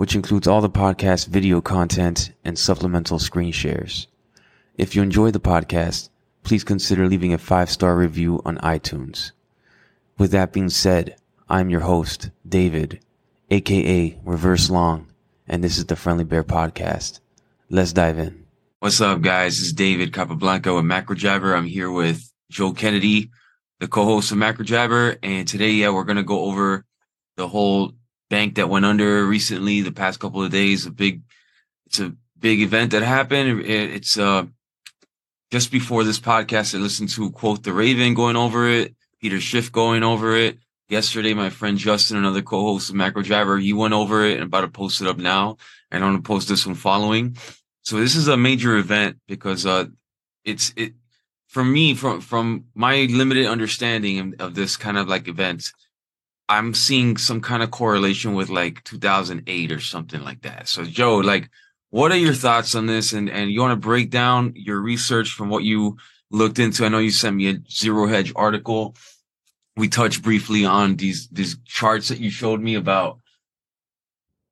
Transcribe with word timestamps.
which 0.00 0.14
includes 0.14 0.46
all 0.48 0.62
the 0.62 0.70
podcast 0.70 1.26
video 1.26 1.60
content 1.60 2.32
and 2.42 2.58
supplemental 2.58 3.18
screen 3.18 3.52
shares. 3.52 4.06
If 4.78 4.96
you 4.96 5.02
enjoy 5.02 5.30
the 5.30 5.40
podcast, 5.40 6.08
please 6.42 6.64
consider 6.64 7.06
leaving 7.06 7.34
a 7.34 7.38
five 7.38 7.68
star 7.68 7.94
review 7.94 8.40
on 8.46 8.56
iTunes. 8.60 9.32
With 10.16 10.30
that 10.30 10.54
being 10.54 10.70
said, 10.70 11.16
I'm 11.50 11.68
your 11.68 11.82
host, 11.82 12.30
David, 12.48 13.00
aka 13.50 14.18
Reverse 14.24 14.70
Long, 14.70 15.06
and 15.46 15.62
this 15.62 15.76
is 15.76 15.84
the 15.84 15.96
Friendly 15.96 16.24
Bear 16.24 16.44
Podcast. 16.44 17.20
Let's 17.68 17.92
dive 17.92 18.18
in. 18.18 18.46
What's 18.78 19.02
up, 19.02 19.20
guys? 19.20 19.58
This 19.58 19.66
is 19.66 19.72
David 19.74 20.14
Capablanca 20.14 20.72
with 20.72 20.86
Macro 20.86 21.14
Jabber. 21.14 21.54
I'm 21.54 21.66
here 21.66 21.90
with 21.90 22.26
Joe 22.50 22.72
Kennedy, 22.72 23.32
the 23.80 23.86
co-host 23.86 24.32
of 24.32 24.38
Macro 24.38 24.64
Jabber, 24.64 25.18
and 25.22 25.46
today, 25.46 25.72
yeah, 25.72 25.90
we're 25.90 26.04
gonna 26.04 26.22
go 26.22 26.40
over 26.46 26.86
the 27.36 27.46
whole 27.46 27.92
bank 28.30 28.54
that 28.54 28.70
went 28.70 28.86
under 28.86 29.26
recently, 29.26 29.82
the 29.82 29.92
past 29.92 30.20
couple 30.20 30.42
of 30.42 30.50
days. 30.50 30.86
A 30.86 30.90
big, 30.90 31.20
it's 31.86 32.00
a 32.00 32.14
big 32.38 32.62
event 32.62 32.92
that 32.92 33.02
happened. 33.02 33.60
It, 33.60 33.90
it's 33.90 34.18
uh 34.18 34.46
just 35.50 35.70
before 35.70 36.04
this 36.04 36.20
podcast, 36.20 36.74
I 36.74 36.78
listened 36.78 37.10
to 37.10 37.30
Quoth 37.32 37.62
the 37.62 37.72
Raven 37.72 38.14
going 38.14 38.36
over 38.36 38.68
it 38.68 38.94
Peter 39.20 39.40
Schiff 39.40 39.70
going 39.70 40.02
over 40.02 40.34
it. 40.34 40.58
Yesterday, 40.88 41.34
my 41.34 41.50
friend 41.50 41.78
Justin, 41.78 42.16
another 42.16 42.42
co-host 42.42 42.88
of 42.88 42.96
Macro 42.96 43.22
Jabber 43.22 43.58
he 43.58 43.72
went 43.72 43.94
over 43.94 44.24
it 44.24 44.34
and 44.34 44.44
about 44.44 44.62
to 44.62 44.68
post 44.68 45.00
it 45.00 45.06
up 45.06 45.18
now. 45.18 45.56
And 45.90 46.02
I'm 46.02 46.12
going 46.12 46.22
to 46.22 46.26
post 46.26 46.48
this 46.48 46.66
one 46.66 46.74
following. 46.74 47.36
So 47.82 47.98
this 47.98 48.16
is 48.16 48.28
a 48.28 48.36
major 48.36 48.76
event 48.76 49.18
because, 49.28 49.66
uh, 49.66 49.86
it's, 50.44 50.72
it, 50.76 50.94
for 51.46 51.62
me, 51.62 51.94
from, 51.94 52.20
from 52.20 52.64
my 52.74 53.06
limited 53.10 53.46
understanding 53.46 54.34
of 54.38 54.54
this 54.54 54.76
kind 54.76 54.96
of 54.96 55.08
like 55.08 55.28
event, 55.28 55.70
I'm 56.50 56.74
seeing 56.74 57.16
some 57.16 57.40
kind 57.40 57.62
of 57.62 57.70
correlation 57.70 58.34
with 58.34 58.50
like 58.50 58.84
2008 58.84 59.72
or 59.72 59.80
something 59.80 60.22
like 60.22 60.42
that. 60.42 60.68
So 60.68 60.84
Joe, 60.84 61.16
like, 61.16 61.48
what 61.88 62.12
are 62.12 62.18
your 62.18 62.34
thoughts 62.34 62.74
on 62.74 62.86
this? 62.86 63.12
And, 63.14 63.30
and 63.30 63.50
you 63.50 63.60
want 63.60 63.72
to 63.72 63.88
break 63.88 64.10
down 64.10 64.52
your 64.54 64.80
research 64.80 65.30
from 65.30 65.48
what 65.48 65.64
you 65.64 65.96
looked 66.30 66.58
into? 66.58 66.84
I 66.84 66.88
know 66.88 66.98
you 66.98 67.10
sent 67.10 67.36
me 67.36 67.50
a 67.50 67.58
zero 67.70 68.06
hedge 68.06 68.32
article 68.36 68.94
we 69.76 69.88
touched 69.88 70.22
briefly 70.22 70.64
on 70.64 70.96
these 70.96 71.28
these 71.28 71.56
charts 71.64 72.08
that 72.08 72.20
you 72.20 72.30
showed 72.30 72.60
me 72.60 72.74
about 72.74 73.18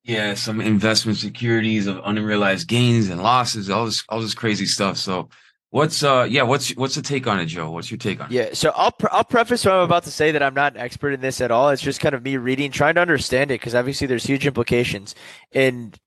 yeah 0.04 0.34
some 0.34 0.60
investment 0.60 1.18
securities 1.18 1.86
of 1.86 2.00
unrealized 2.04 2.66
gains 2.66 3.08
and 3.08 3.22
losses 3.22 3.68
all 3.70 3.84
this 3.84 4.04
all 4.08 4.20
this 4.20 4.34
crazy 4.34 4.66
stuff 4.66 4.96
so 4.96 5.28
what's 5.70 6.02
uh 6.02 6.26
yeah 6.28 6.42
what's 6.42 6.70
what's 6.76 6.94
the 6.94 7.02
take 7.02 7.26
on 7.26 7.38
it 7.38 7.46
joe? 7.46 7.70
What's 7.70 7.90
your 7.90 7.98
take 7.98 8.20
on 8.20 8.26
it? 8.26 8.32
Yeah 8.32 8.48
so 8.52 8.72
i'll 8.74 8.92
pre- 8.92 9.10
i'll 9.12 9.24
preface 9.24 9.64
what 9.64 9.74
i'm 9.74 9.80
about 9.80 10.04
to 10.04 10.10
say 10.10 10.32
that 10.32 10.42
i'm 10.42 10.54
not 10.54 10.74
an 10.74 10.80
expert 10.80 11.10
in 11.10 11.20
this 11.20 11.40
at 11.40 11.50
all. 11.50 11.70
It's 11.70 11.82
just 11.82 12.00
kind 12.00 12.14
of 12.14 12.22
me 12.22 12.36
reading 12.36 12.70
trying 12.70 12.94
to 12.94 13.00
understand 13.00 13.50
it 13.50 13.60
because 13.60 13.74
obviously 13.74 14.06
there's 14.06 14.24
huge 14.24 14.46
implications. 14.46 15.14
And 15.52 15.98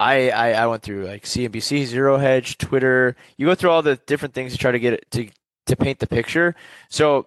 I, 0.00 0.30
I 0.30 0.52
i 0.52 0.66
went 0.66 0.82
through 0.82 1.06
like 1.06 1.24
cnbc 1.24 1.84
zero 1.86 2.18
hedge 2.18 2.58
twitter. 2.58 3.16
You 3.36 3.46
go 3.46 3.54
through 3.54 3.70
all 3.70 3.82
the 3.82 3.96
different 4.06 4.34
things 4.34 4.52
to 4.52 4.58
try 4.58 4.70
to 4.70 4.78
get 4.78 4.92
it 4.92 5.10
to 5.12 5.28
to 5.66 5.76
paint 5.76 5.98
the 5.98 6.06
picture. 6.06 6.54
So 6.88 7.26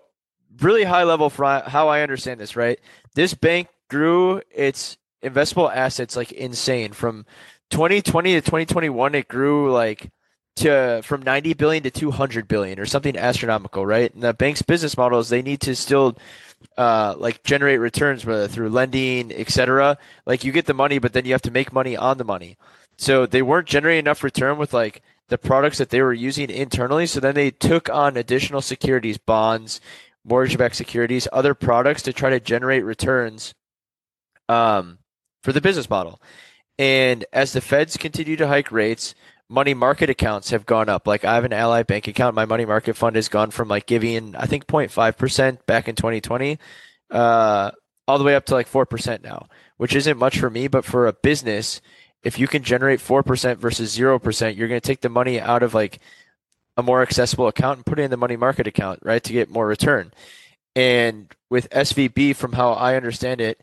really 0.60 0.84
high 0.84 1.04
level 1.04 1.30
for 1.30 1.46
how 1.46 1.88
I 1.90 2.02
understand 2.02 2.40
this, 2.40 2.56
right? 2.56 2.80
This 3.16 3.34
bank 3.34 3.68
grew 3.90 4.42
its 4.50 4.98
investable 5.24 5.74
assets 5.74 6.16
like 6.16 6.32
insane. 6.32 6.94
From 6.94 7.26
2020 7.70 8.34
to 8.34 8.42
2021 8.42 9.16
it 9.16 9.28
grew 9.28 9.72
like 9.72 10.10
to 10.62 11.02
from 11.04 11.22
90 11.22 11.54
billion 11.54 11.84
to 11.84 11.92
200 11.92 12.48
billion 12.48 12.80
or 12.80 12.86
something 12.86 13.18
astronomical 13.18 13.86
right? 13.86 14.14
And 14.14 14.24
the 14.24 14.34
bank's 14.34 14.62
business 14.62 14.98
models 14.98 15.30
they 15.30 15.42
need 15.42 15.62
to 15.62 15.76
still 15.76 16.18
uh, 16.78 17.16
like 17.18 17.44
generate 17.44 17.80
returns 17.80 18.26
whether 18.26 18.48
through 18.48 18.70
lending 18.70 19.32
etc 19.32 19.98
like 20.26 20.44
you 20.44 20.52
get 20.52 20.66
the 20.66 20.74
money 20.74 21.00
but 21.00 21.14
then 21.14 21.26
you 21.26 21.32
have 21.32 21.42
to 21.44 21.52
make 21.52 21.74
money 21.74 21.96
on 21.98 22.18
the 22.18 22.24
money. 22.24 22.58
So 22.98 23.26
they 23.26 23.42
weren't 23.42 23.68
generating 23.68 24.00
enough 24.00 24.24
return 24.24 24.58
with 24.58 24.74
like 24.74 25.02
the 25.30 25.38
products 25.38 25.78
that 25.78 25.90
they 25.90 26.02
were 26.02 26.14
using 26.14 26.50
internally. 26.50 27.08
So 27.08 27.20
then 27.20 27.36
they 27.36 27.52
took 27.52 27.90
on 27.90 28.18
additional 28.18 28.62
securities 28.62 29.18
bonds 29.18 29.80
mortgage-backed 30.24 30.76
securities, 30.76 31.28
other 31.32 31.54
products 31.54 32.04
to 32.04 32.14
try 32.14 32.30
to 32.30 32.40
generate 32.40 32.84
returns 32.84 33.54
um, 34.50 35.00
for 35.42 35.52
the 35.52 35.62
business 35.62 35.90
model. 35.90 36.22
And 36.78 37.26
as 37.34 37.54
the 37.54 37.62
Feds 37.62 37.98
continue 37.98 38.36
to 38.38 38.48
hike 38.48 38.72
rates, 38.72 39.16
money 39.52 39.74
market 39.74 40.10
accounts 40.10 40.52
have 40.52 40.66
gone 40.66 40.88
up. 40.88 41.06
Like 41.06 41.26
I 41.26 41.36
have 41.36 41.44
an 41.44 41.52
Ally 41.52 41.84
Bank 41.84 42.08
account. 42.08 42.36
My 42.36 42.46
money 42.46 42.66
market 42.66 42.96
fund 42.96 43.18
has 43.18 43.28
gone 43.28 43.52
from 43.52 43.68
like 43.68 43.86
giving, 43.86 44.34
I 44.36 44.46
think 44.46 44.66
0.5% 44.66 45.66
back 45.66 45.90
in 45.90 45.96
2020, 45.96 46.58
uh, 47.12 47.72
all 48.08 48.18
the 48.18 48.24
way 48.24 48.36
up 48.36 48.46
to 48.46 48.54
like 48.54 48.72
4% 48.72 49.22
now, 49.22 49.48
which 49.76 49.94
isn't 49.94 50.18
much 50.18 50.40
for 50.40 50.50
me, 50.50 50.70
but 50.70 50.86
for 50.86 51.06
a 51.06 51.14
business, 51.14 51.82
if 52.24 52.40
you 52.40 52.48
can 52.48 52.64
generate 52.64 53.02
4% 53.02 53.58
versus 53.58 53.98
0%, 53.98 54.56
you're 54.56 54.68
going 54.70 54.80
to 54.82 54.88
take 54.88 55.02
the 55.02 55.10
money 55.10 55.40
out 55.40 55.64
of 55.64 55.74
like 55.74 56.00
a 56.78 56.84
more 56.84 57.02
accessible 57.02 57.48
account 57.48 57.80
and 57.80 57.86
put 57.86 58.00
it 58.00 58.04
in 58.04 58.12
the 58.12 58.18
money 58.18 58.38
market 58.38 58.68
account, 58.68 59.00
right, 59.04 59.24
to 59.24 59.34
get 59.34 59.50
more 59.50 59.68
return. 59.68 60.14
And 60.78 61.30
with 61.50 61.70
SVB, 61.72 62.38
from 62.38 62.54
how 62.54 62.72
I 62.72 62.96
understand 62.96 63.42
it, 63.42 63.60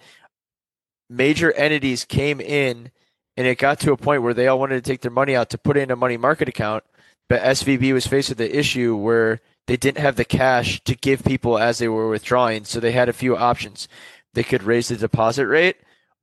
major 1.09 1.51
entities 1.53 2.05
came 2.05 2.43
in 2.43 2.91
and 3.39 3.47
it 3.47 3.57
got 3.57 3.79
to 3.79 3.93
a 3.93 3.97
point 3.97 4.21
where 4.21 4.35
they 4.35 4.49
all 4.49 4.59
wanted 4.59 4.83
to 4.83 4.91
take 4.91 5.01
their 5.01 5.13
money 5.13 5.37
out 5.37 5.49
to 5.49 5.57
put 5.57 5.77
in 5.77 5.93
a 5.93 5.97
money 5.97 6.17
market 6.17 6.49
account. 6.49 6.83
But 7.29 7.41
SVB 7.41 7.93
was 7.93 8.05
faced 8.05 8.31
with 8.31 8.39
the 8.39 8.59
issue 8.59 8.97
where 8.97 9.41
they 9.69 9.77
didn't 9.77 10.03
have 10.03 10.17
the 10.17 10.25
cash 10.25 10.83
to 10.83 10.97
give 10.97 11.23
people 11.23 11.57
as 11.57 11.79
they 11.79 11.87
were 11.87 12.09
withdrawing. 12.09 12.65
So 12.65 12.81
they 12.81 12.91
had 12.91 13.09
a 13.09 13.13
few 13.13 13.37
options. 13.37 13.87
They 14.35 14.43
could 14.43 14.65
raise 14.65 14.89
the 14.89 14.97
deposit 14.97 15.47
rate 15.47 15.77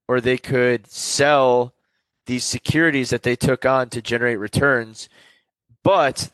or 0.10 0.20
they 0.20 0.38
could 0.38 0.92
sell 0.92 1.74
these 2.26 2.44
securities 2.44 3.12
that 3.12 3.24
they 3.24 3.38
took 3.38 3.66
on 3.66 3.88
to 3.92 4.02
generate 4.02 4.38
returns. 4.38 5.08
But 5.86 6.32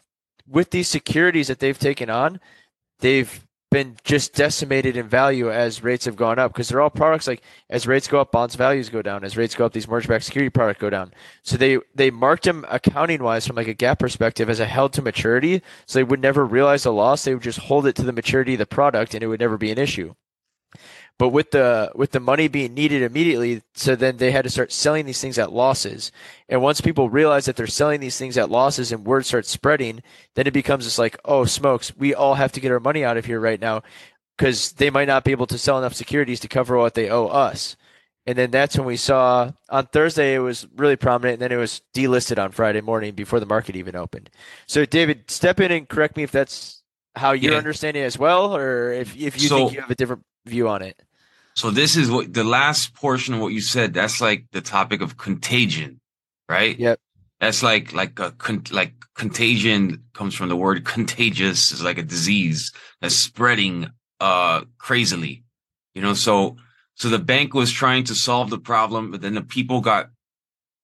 with 0.48 0.72
these 0.72 0.88
securities 0.88 1.48
that 1.48 1.60
they've 1.60 1.78
taken 1.78 2.10
on, 2.10 2.40
they've 3.02 3.46
been 3.72 3.96
just 4.04 4.34
decimated 4.34 4.98
in 4.98 5.08
value 5.08 5.50
as 5.50 5.82
rates 5.82 6.06
have 6.06 6.18
gone 6.18 6.38
up 6.38 6.52
because 6.52 6.68
they're 6.70 6.82
all 6.82 6.90
products 6.90 7.26
like 7.26 7.42
as 7.70 7.88
rates 7.88 8.08
go 8.08 8.20
up, 8.20 8.32
bonds 8.32 8.56
values 8.56 8.90
go 8.90 9.02
down. 9.02 9.24
As 9.24 9.38
rates 9.38 9.56
go 9.56 9.66
up, 9.66 9.74
these 9.74 9.88
mortgage-backed 9.88 10.26
security 10.26 10.50
products 10.50 10.80
go 10.80 10.90
down. 10.90 11.14
So 11.42 11.58
they 11.58 11.80
they 11.96 12.12
marked 12.12 12.44
them 12.44 12.66
accounting 12.70 13.24
wise 13.24 13.48
from 13.48 13.56
like 13.56 13.70
a 13.70 13.74
GAAP 13.74 13.98
perspective 13.98 14.50
as 14.50 14.60
a 14.60 14.66
held 14.66 14.94
to 14.94 15.02
maturity, 15.02 15.64
so 15.86 15.98
they 15.98 16.04
would 16.04 16.22
never 16.22 16.46
realize 16.46 16.86
a 16.86 16.92
loss. 16.92 17.24
They 17.24 17.34
would 17.34 17.44
just 17.44 17.60
hold 17.60 17.88
it 17.88 17.96
to 17.96 18.04
the 18.04 18.14
maturity 18.14 18.54
of 18.54 18.60
the 18.60 18.66
product, 18.66 19.14
and 19.14 19.24
it 19.24 19.28
would 19.28 19.40
never 19.40 19.58
be 19.58 19.72
an 19.72 19.78
issue. 19.78 20.14
But 21.18 21.30
with 21.30 21.52
the 21.52 21.92
with 21.94 22.12
the 22.12 22.20
money 22.20 22.48
being 22.48 22.74
needed 22.74 23.04
immediately, 23.04 23.62
so 23.76 23.96
then 23.96 24.18
they 24.18 24.32
had 24.32 24.44
to 24.44 24.50
start 24.50 24.72
selling 24.72 25.06
these 25.06 25.22
things 25.22 25.38
at 25.38 25.52
losses. 25.54 26.12
And 26.50 26.64
once 26.64 26.82
people 26.82 27.10
realize 27.12 27.46
that 27.46 27.56
they're 27.56 27.68
selling 27.68 28.00
these 28.00 28.18
things 28.18 28.38
at 28.40 28.50
losses 28.50 28.92
and 28.92 29.06
word 29.06 29.26
starts 29.26 29.52
spreading, 29.52 30.02
then 30.34 30.48
it 30.48 30.54
becomes 30.54 30.86
just 30.86 30.98
like, 30.98 31.18
oh 31.26 31.46
smokes, 31.46 31.96
we 31.96 32.16
all 32.16 32.36
have 32.36 32.52
to 32.54 32.60
get 32.60 32.72
our 32.72 32.80
money 32.80 33.04
out 33.04 33.18
of 33.18 33.26
here 33.26 33.40
right 33.40 33.62
now 33.62 33.84
because 34.36 34.72
they 34.74 34.90
might 34.90 35.08
not 35.08 35.24
be 35.24 35.32
able 35.32 35.46
to 35.46 35.58
sell 35.60 35.78
enough 35.78 35.94
securities 35.94 36.40
to 36.40 36.48
cover 36.48 36.76
what 36.76 36.96
they 36.96 37.10
owe 37.10 37.28
us. 37.28 37.76
And 38.26 38.38
then 38.38 38.52
that's 38.52 38.78
when 38.78 38.86
we 38.86 38.98
saw 38.98 39.52
on 39.70 39.88
Thursday 39.88 40.36
it 40.36 40.40
was 40.40 40.68
really 40.76 40.96
prominent, 40.96 41.34
and 41.34 41.42
then 41.42 41.52
it 41.52 41.62
was 41.62 41.82
delisted 41.94 42.44
on 42.44 42.52
Friday 42.52 42.82
morning 42.82 43.14
before 43.14 43.40
the 43.40 43.46
market 43.46 43.76
even 43.76 43.96
opened. 43.96 44.30
So, 44.68 44.86
David, 44.86 45.30
step 45.30 45.60
in 45.60 45.72
and 45.72 45.90
correct 45.90 46.18
me 46.18 46.24
if 46.24 46.32
that's 46.32 46.84
how 47.16 47.32
you're 47.32 47.54
yeah. 47.54 47.58
understanding 47.58 48.04
as 48.04 48.18
well, 48.20 48.56
or 48.56 48.94
if 48.94 49.16
if 49.16 49.42
you 49.42 49.48
so, 49.48 49.58
think 49.58 49.74
you 49.74 49.82
have 49.82 49.92
a 49.92 49.96
different 49.96 50.24
view 50.46 50.70
on 50.70 50.82
it. 50.82 51.02
So 51.62 51.70
this 51.70 51.96
is 51.96 52.10
what 52.10 52.34
the 52.34 52.44
last 52.44 52.96
portion 52.96 53.36
of 53.36 53.40
what 53.40 53.54
you 53.54 53.62
said. 53.62 53.94
That's 53.94 54.20
like 54.20 54.46
the 54.52 54.62
topic 54.62 55.00
of 55.00 55.18
contagion, 55.18 56.02
right? 56.50 56.76
Yep. 56.80 57.00
That's 57.40 57.62
like 57.62 57.94
like 57.94 58.18
a 58.18 58.32
con- 58.32 58.64
like 58.72 58.96
contagion 59.14 60.06
comes 60.16 60.34
from 60.34 60.50
the 60.50 60.56
word 60.56 60.86
contagious 60.86 61.72
is 61.72 61.84
like 61.84 62.00
a 62.00 62.04
disease 62.04 62.72
that's 63.00 63.14
spreading 63.14 63.92
uh 64.20 64.62
crazily, 64.80 65.44
you 65.94 66.02
know. 66.02 66.16
So 66.16 66.58
so 66.96 67.10
the 67.10 67.20
bank 67.20 67.54
was 67.54 67.72
trying 67.72 68.06
to 68.06 68.16
solve 68.16 68.50
the 68.50 68.58
problem, 68.58 69.12
but 69.12 69.22
then 69.22 69.36
the 69.36 69.44
people 69.44 69.82
got 69.82 70.10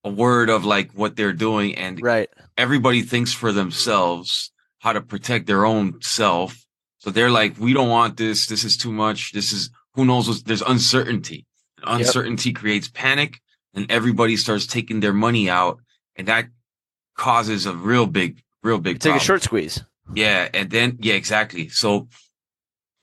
a 0.04 0.12
word 0.12 0.52
of 0.52 0.64
like 0.64 0.92
what 0.92 1.16
they're 1.16 1.34
doing, 1.34 1.74
and 1.74 2.00
right. 2.04 2.30
everybody 2.56 3.02
thinks 3.02 3.34
for 3.34 3.52
themselves 3.52 4.52
how 4.78 4.94
to 4.94 5.02
protect 5.02 5.48
their 5.48 5.66
own 5.66 6.00
self. 6.04 6.68
So 7.00 7.10
they're 7.10 7.32
like, 7.32 7.58
we 7.58 7.74
don't 7.74 7.90
want 7.90 8.18
this. 8.18 8.46
This 8.46 8.64
is 8.64 8.78
too 8.78 8.92
much. 8.92 9.32
This 9.32 9.52
is 9.52 9.72
who 9.98 10.06
knows 10.06 10.44
there's 10.44 10.62
uncertainty. 10.62 11.46
Uncertainty 11.84 12.50
yep. 12.50 12.56
creates 12.56 12.88
panic 12.88 13.42
and 13.74 13.92
everybody 13.92 14.38
starts 14.38 14.66
taking 14.66 15.02
their 15.02 15.12
money 15.12 15.50
out 15.50 15.80
and 16.16 16.28
that 16.28 16.48
causes 17.16 17.66
a 17.66 17.74
real 17.74 18.06
big, 18.06 18.42
real 18.64 18.80
big. 18.80 19.04
Like 19.04 19.20
a 19.20 19.24
short 19.24 19.42
squeeze. 19.44 19.84
Yeah, 20.14 20.48
and 20.54 20.70
then 20.70 20.98
yeah, 21.02 21.16
exactly. 21.16 21.68
So 21.70 22.08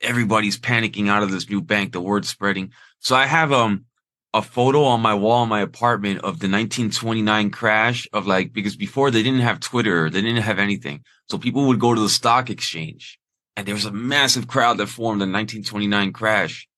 everybody's 0.00 0.58
panicking 0.58 1.08
out 1.08 1.22
of 1.22 1.30
this 1.30 1.50
new 1.50 1.60
bank. 1.60 1.92
The 1.92 2.00
word's 2.00 2.28
spreading. 2.28 2.72
So 3.00 3.14
I 3.16 3.26
have 3.26 3.52
um 3.52 3.84
a 4.32 4.40
photo 4.40 4.84
on 4.84 5.00
my 5.00 5.14
wall 5.14 5.42
in 5.42 5.48
my 5.48 5.60
apartment 5.60 6.18
of 6.18 6.40
the 6.40 6.48
1929 6.48 7.50
crash 7.50 8.08
of 8.12 8.26
like 8.26 8.52
because 8.52 8.76
before 8.76 9.10
they 9.10 9.22
didn't 9.22 9.40
have 9.40 9.60
Twitter, 9.60 10.08
they 10.08 10.22
didn't 10.22 10.42
have 10.42 10.58
anything. 10.58 11.02
So 11.28 11.38
people 11.38 11.66
would 11.66 11.80
go 11.80 11.94
to 11.94 12.00
the 12.00 12.08
stock 12.08 12.50
exchange, 12.50 13.18
and 13.56 13.66
there 13.66 13.74
was 13.74 13.84
a 13.84 13.92
massive 13.92 14.46
crowd 14.46 14.78
that 14.78 14.86
formed 14.86 15.20
the 15.20 15.26
1929 15.26 16.12
crash 16.12 16.68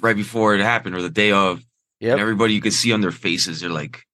right 0.00 0.16
before 0.16 0.54
it 0.54 0.60
happened 0.60 0.94
or 0.94 1.02
the 1.02 1.10
day 1.10 1.32
of. 1.32 1.64
Yep. 2.00 2.12
And 2.12 2.20
everybody 2.20 2.54
you 2.54 2.60
could 2.60 2.72
see 2.72 2.92
on 2.92 3.00
their 3.00 3.12
faces, 3.12 3.60
they're 3.60 3.70
like, 3.70 4.04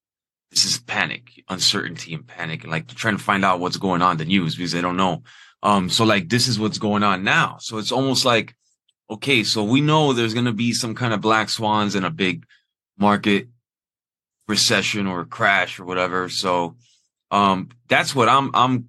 this 0.51 0.65
is 0.65 0.79
panic, 0.79 1.43
uncertainty 1.49 2.15
and 2.15 2.27
panic, 2.27 2.63
and 2.63 2.73
like 2.73 2.87
they're 2.87 2.95
trying 2.95 3.17
to 3.17 3.23
find 3.23 3.45
out 3.45 3.61
what's 3.61 3.77
going 3.77 4.03
on 4.03 4.17
the 4.17 4.25
news 4.25 4.57
because 4.57 4.73
they 4.73 4.81
don't 4.81 4.97
know. 4.97 5.23
Um, 5.63 5.91
so 5.91 6.05
like 6.05 6.29
this 6.29 6.49
is 6.49 6.59
what's 6.59 6.79
going 6.79 7.03
on 7.03 7.25
now. 7.25 7.59
So 7.61 7.79
it's 7.79 7.93
almost 7.93 8.25
like, 8.25 8.55
okay, 9.11 9.45
so 9.45 9.65
we 9.65 9.81
know 9.81 10.13
there's 10.13 10.35
gonna 10.35 10.53
be 10.53 10.73
some 10.73 10.95
kind 10.95 11.13
of 11.13 11.21
black 11.21 11.49
swans 11.49 11.95
and 11.95 12.07
a 12.07 12.11
big 12.11 12.45
market 12.99 13.49
recession 14.47 15.07
or 15.07 15.25
crash 15.25 15.79
or 15.79 15.85
whatever. 15.85 16.29
So 16.29 16.77
um 17.31 17.69
that's 17.89 18.15
what 18.15 18.29
I'm 18.29 18.51
I'm 18.55 18.89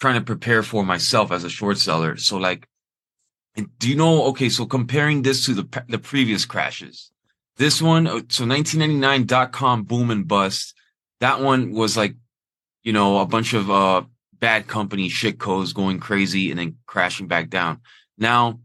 trying 0.00 0.14
to 0.16 0.24
prepare 0.24 0.62
for 0.62 0.84
myself 0.84 1.32
as 1.32 1.44
a 1.44 1.50
short 1.50 1.78
seller. 1.78 2.16
So 2.16 2.36
like 2.36 2.68
do 3.78 3.88
you 3.88 3.96
know 3.96 4.24
okay, 4.26 4.48
so 4.48 4.64
comparing 4.66 5.22
this 5.22 5.44
to 5.46 5.54
the 5.54 5.84
the 5.88 5.98
previous 5.98 6.44
crashes. 6.44 7.10
This 7.56 7.82
one, 7.82 8.06
uh, 8.06 8.22
so 8.28 8.46
1999 8.46 9.26
dot 9.26 9.52
com 9.52 9.84
boom 9.84 10.10
and 10.10 10.26
bust. 10.26 10.74
That 11.20 11.40
one 11.40 11.72
was 11.72 11.96
like, 11.96 12.16
you 12.82 12.92
know, 12.92 13.18
a 13.20 13.26
bunch 13.26 13.52
of 13.52 13.70
uh 13.70 14.02
bad 14.40 14.66
company 14.66 15.08
shit 15.08 15.38
codes 15.38 15.72
going 15.72 16.00
crazy 16.00 16.50
and 16.50 16.58
then 16.58 16.76
crashing 16.86 17.28
back 17.28 17.48
down. 17.50 17.80
Now, 18.18 18.58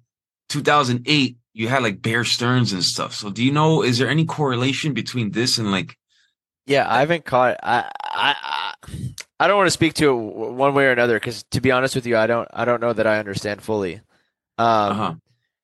2008, 0.50 1.38
you 1.54 1.68
had 1.68 1.84
like 1.84 2.02
Bear 2.02 2.24
Stearns 2.24 2.74
and 2.74 2.84
stuff. 2.84 3.14
So 3.14 3.30
do 3.30 3.44
you 3.44 3.52
know, 3.52 3.84
is 3.84 3.98
there 3.98 4.10
any 4.10 4.26
correlation 4.26 4.94
between 4.94 5.32
this 5.32 5.58
and 5.58 5.72
like, 5.72 5.98
Yeah, 6.66 6.86
I 6.90 7.00
haven't 7.02 7.26
caught. 7.26 7.58
I 7.62 7.92
I 8.04 8.36
I- 8.42 8.74
I 9.40 9.48
don't 9.48 9.58
want 9.58 9.68
to 9.68 9.72
speak 9.72 9.94
to 9.96 10.10
it 10.10 10.16
one 10.16 10.74
way 10.74 10.86
or 10.86 10.92
another 10.92 11.20
because 11.20 11.44
to 11.52 11.62
be 11.62 11.72
honest 11.72 11.94
with 11.94 12.08
you, 12.08 12.18
I 12.18 12.26
don't 12.26 12.48
I 12.54 12.64
don't 12.66 12.82
know 12.82 12.94
that 12.94 13.06
I 13.06 13.20
understand 13.20 13.62
fully. 13.62 14.02
Um, 14.58 14.68
uh-huh, 14.68 15.16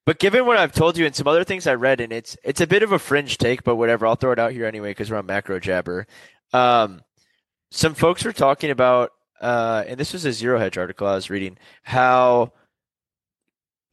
But 0.05 0.19
given 0.19 0.45
what 0.45 0.57
I've 0.57 0.73
told 0.73 0.97
you 0.97 1.05
and 1.05 1.15
some 1.15 1.27
other 1.27 1.43
things 1.43 1.67
I 1.67 1.75
read, 1.75 2.01
and 2.01 2.13
it's 2.13 2.37
it's 2.43 2.61
a 2.61 2.67
bit 2.67 2.83
of 2.83 2.91
a 2.91 2.99
fringe 2.99 3.37
take, 3.37 3.63
but 3.63 3.75
whatever, 3.75 4.05
I'll 4.05 4.15
throw 4.15 4.31
it 4.31 4.39
out 4.39 4.51
here 4.51 4.65
anyway 4.65 4.91
because 4.91 5.09
we're 5.09 5.17
on 5.17 5.25
macro 5.25 5.59
jabber. 5.59 6.07
Um, 6.51 7.01
some 7.71 7.95
folks 7.95 8.23
were 8.23 8.33
talking 8.33 8.69
about, 8.69 9.11
uh, 9.41 9.83
and 9.87 9.99
this 9.99 10.13
was 10.13 10.25
a 10.25 10.31
zero 10.33 10.59
hedge 10.59 10.77
article 10.77 11.07
I 11.07 11.15
was 11.15 11.29
reading, 11.29 11.57
how 11.81 12.53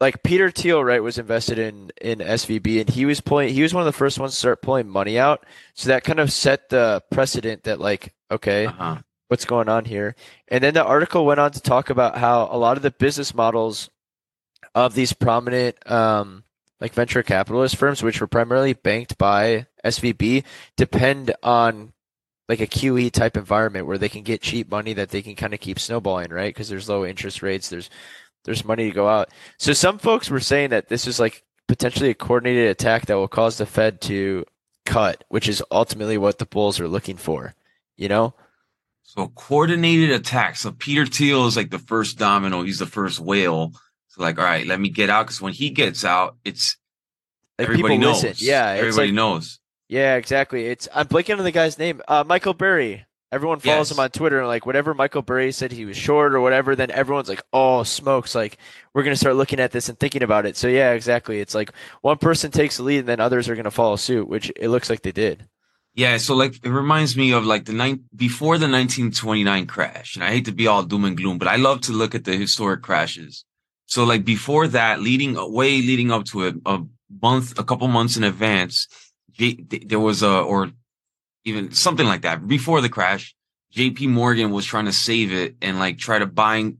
like 0.01 0.23
Peter 0.23 0.49
Thiel, 0.51 0.83
right, 0.83 1.01
was 1.01 1.17
invested 1.17 1.59
in 1.59 1.91
in 2.01 2.19
SVB, 2.19 2.81
and 2.81 2.89
he 2.89 3.05
was 3.05 3.21
pulling, 3.21 3.53
he 3.53 3.61
was 3.61 3.73
one 3.73 3.81
of 3.81 3.85
the 3.85 3.97
first 3.97 4.19
ones 4.19 4.33
to 4.33 4.37
start 4.37 4.61
pulling 4.61 4.89
money 4.89 5.17
out, 5.17 5.45
so 5.75 5.89
that 5.89 6.03
kind 6.03 6.19
of 6.19 6.31
set 6.31 6.69
the 6.69 7.01
precedent 7.11 7.63
that 7.63 7.79
like, 7.79 8.13
okay, 8.31 8.65
uh-huh. 8.65 8.97
what's 9.29 9.45
going 9.45 9.69
on 9.69 9.85
here. 9.85 10.15
And 10.47 10.63
then 10.63 10.73
the 10.73 10.83
article 10.83 11.25
went 11.25 11.39
on 11.39 11.51
to 11.51 11.61
talk 11.61 11.89
about 11.89 12.17
how 12.17 12.49
a 12.51 12.57
lot 12.57 12.77
of 12.77 12.83
the 12.83 12.91
business 12.91 13.33
models 13.33 13.89
of 14.75 14.93
these 14.93 15.13
prominent 15.13 15.75
um, 15.89 16.43
like 16.79 16.93
venture 16.93 17.23
capitalist 17.23 17.75
firms, 17.75 18.01
which 18.01 18.19
were 18.19 18.27
primarily 18.27 18.73
banked 18.73 19.17
by 19.17 19.67
SVB, 19.85 20.43
depend 20.77 21.33
on 21.43 21.93
like 22.49 22.59
a 22.59 22.67
QE 22.67 23.11
type 23.11 23.37
environment 23.37 23.85
where 23.85 23.97
they 23.97 24.09
can 24.09 24.23
get 24.23 24.41
cheap 24.41 24.69
money 24.69 24.93
that 24.93 25.09
they 25.09 25.21
can 25.21 25.35
kind 25.35 25.53
of 25.53 25.59
keep 25.59 25.79
snowballing, 25.79 26.31
right? 26.31 26.53
Because 26.53 26.67
there's 26.67 26.89
low 26.89 27.05
interest 27.05 27.41
rates, 27.41 27.69
there's 27.69 27.89
there's 28.43 28.65
money 28.65 28.89
to 28.89 28.95
go 28.95 29.07
out. 29.07 29.29
So 29.57 29.73
some 29.73 29.99
folks 29.99 30.29
were 30.29 30.39
saying 30.39 30.71
that 30.71 30.89
this 30.89 31.07
is 31.07 31.19
like 31.19 31.43
potentially 31.67 32.09
a 32.09 32.15
coordinated 32.15 32.69
attack 32.69 33.05
that 33.05 33.15
will 33.15 33.27
cause 33.27 33.57
the 33.57 33.65
Fed 33.65 34.01
to 34.01 34.45
cut, 34.85 35.23
which 35.29 35.47
is 35.47 35.63
ultimately 35.71 36.17
what 36.17 36.39
the 36.39 36.45
bulls 36.45 36.79
are 36.79 36.87
looking 36.87 37.17
for. 37.17 37.53
You 37.97 38.09
know? 38.09 38.33
So 39.03 39.27
coordinated 39.27 40.11
attack. 40.11 40.55
So 40.55 40.71
Peter 40.71 41.05
Thiel 41.05 41.45
is 41.45 41.55
like 41.55 41.69
the 41.69 41.79
first 41.79 42.17
domino. 42.17 42.63
He's 42.63 42.79
the 42.79 42.85
first 42.85 43.19
whale. 43.19 43.73
So 44.11 44.21
like, 44.23 44.37
all 44.37 44.43
right, 44.45 44.65
let 44.67 44.79
me 44.79 44.89
get 44.89 45.09
out. 45.09 45.27
Cause 45.27 45.41
when 45.41 45.53
he 45.53 45.69
gets 45.69 46.03
out, 46.05 46.35
it's 46.45 46.77
Like 47.57 47.67
everybody 47.69 47.97
knows. 47.97 48.23
listen. 48.23 48.45
Yeah, 48.47 48.67
Everybody 48.77 49.07
like 49.07 49.15
knows. 49.15 49.59
Yeah, 49.87 50.15
exactly. 50.15 50.65
It's 50.67 50.87
I'm 50.93 51.07
blanking 51.07 51.37
on 51.37 51.43
the 51.43 51.51
guy's 51.51 51.77
name. 51.79 52.01
Uh, 52.07 52.23
Michael 52.27 52.53
Burry. 52.53 53.05
Everyone 53.33 53.59
follows 53.61 53.89
Yes. 53.89 53.97
him 53.97 54.01
on 54.03 54.09
Twitter 54.09 54.39
and 54.39 54.47
like 54.49 54.65
whatever 54.65 54.93
Michael 54.93 55.21
Burry 55.21 55.53
said 55.53 55.71
he 55.71 55.85
was 55.85 55.95
short 55.95 56.35
or 56.35 56.41
whatever, 56.41 56.75
then 56.75 56.91
everyone's 56.91 57.29
like, 57.29 57.41
"Oh, 57.53 57.83
smokes!" 57.83 58.35
Like 58.35 58.57
we're 58.93 59.03
gonna 59.03 59.15
start 59.15 59.37
looking 59.37 59.61
at 59.61 59.71
this 59.71 59.87
and 59.87 59.97
thinking 59.97 60.21
about 60.23 60.45
it. 60.45 60.57
So 60.57 60.67
yeah, 60.67 60.91
exactly. 60.91 61.39
It's 61.39 61.55
like 61.55 61.71
one 62.01 62.17
person 62.17 62.51
takes 62.51 62.75
the 62.77 62.83
lead 62.83 62.99
and 62.99 63.07
then 63.07 63.21
others 63.21 63.47
are 63.47 63.55
gonna 63.55 63.71
follow 63.71 63.95
suit, 63.95 64.27
which 64.27 64.51
it 64.57 64.67
looks 64.67 64.89
like 64.89 65.01
they 65.03 65.13
did. 65.13 65.47
Yeah, 65.93 66.17
so 66.17 66.35
like 66.35 66.55
it 66.61 66.69
reminds 66.69 67.15
me 67.15 67.31
of 67.31 67.45
like 67.45 67.63
the 67.63 67.71
nine 67.73 68.03
before 68.13 68.57
the 68.57 68.67
1929 68.67 69.65
crash. 69.65 70.15
And 70.15 70.23
I 70.25 70.31
hate 70.31 70.45
to 70.45 70.51
be 70.51 70.67
all 70.67 70.83
doom 70.83 71.05
and 71.05 71.15
gloom, 71.15 71.37
but 71.37 71.47
I 71.47 71.55
love 71.55 71.79
to 71.81 71.93
look 71.93 72.13
at 72.13 72.25
the 72.25 72.35
historic 72.35 72.81
crashes. 72.81 73.45
So 73.91 74.05
like 74.05 74.23
before 74.23 74.69
that, 74.69 75.01
leading 75.01 75.33
way 75.53 75.81
leading 75.81 76.11
up 76.11 76.23
to 76.27 76.43
it, 76.43 76.55
a 76.65 76.79
month, 77.21 77.59
a 77.59 77.63
couple 77.65 77.89
months 77.89 78.15
in 78.15 78.23
advance, 78.23 78.87
J, 79.33 79.55
there 79.85 79.99
was 79.99 80.23
a 80.23 80.31
or 80.51 80.71
even 81.43 81.73
something 81.73 82.07
like 82.07 82.21
that 82.21 82.47
before 82.47 82.79
the 82.79 82.87
crash. 82.87 83.35
J.P. 83.71 84.07
Morgan 84.07 84.51
was 84.51 84.65
trying 84.65 84.85
to 84.85 84.93
save 84.93 85.33
it 85.33 85.55
and 85.61 85.77
like 85.77 85.97
try 85.97 86.19
to 86.19 86.25
buy 86.25 86.71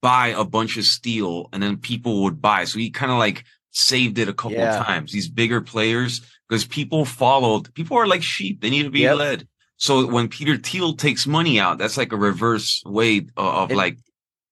buy 0.00 0.28
a 0.28 0.44
bunch 0.46 0.78
of 0.78 0.84
steel, 0.84 1.50
and 1.52 1.62
then 1.62 1.76
people 1.76 2.22
would 2.22 2.40
buy. 2.40 2.64
So 2.64 2.78
he 2.78 2.88
kind 2.90 3.12
of 3.12 3.18
like 3.18 3.44
saved 3.72 4.16
it 4.18 4.28
a 4.30 4.32
couple 4.34 4.56
Yeah. 4.56 4.80
of 4.80 4.86
times. 4.86 5.12
These 5.12 5.28
bigger 5.28 5.60
players 5.60 6.22
because 6.48 6.64
people 6.64 7.04
followed. 7.04 7.72
People 7.74 7.98
are 7.98 8.06
like 8.06 8.22
sheep; 8.22 8.62
they 8.62 8.70
need 8.70 8.84
to 8.84 8.90
be 8.90 9.00
Yep. 9.00 9.16
led. 9.18 9.48
So 9.76 10.06
when 10.06 10.28
Peter 10.28 10.56
Thiel 10.56 10.94
takes 10.94 11.26
money 11.26 11.60
out, 11.60 11.76
that's 11.76 11.98
like 11.98 12.12
a 12.12 12.16
reverse 12.16 12.82
way 12.86 13.18
of, 13.36 13.46
of 13.62 13.70
It- 13.72 13.76
like 13.76 13.98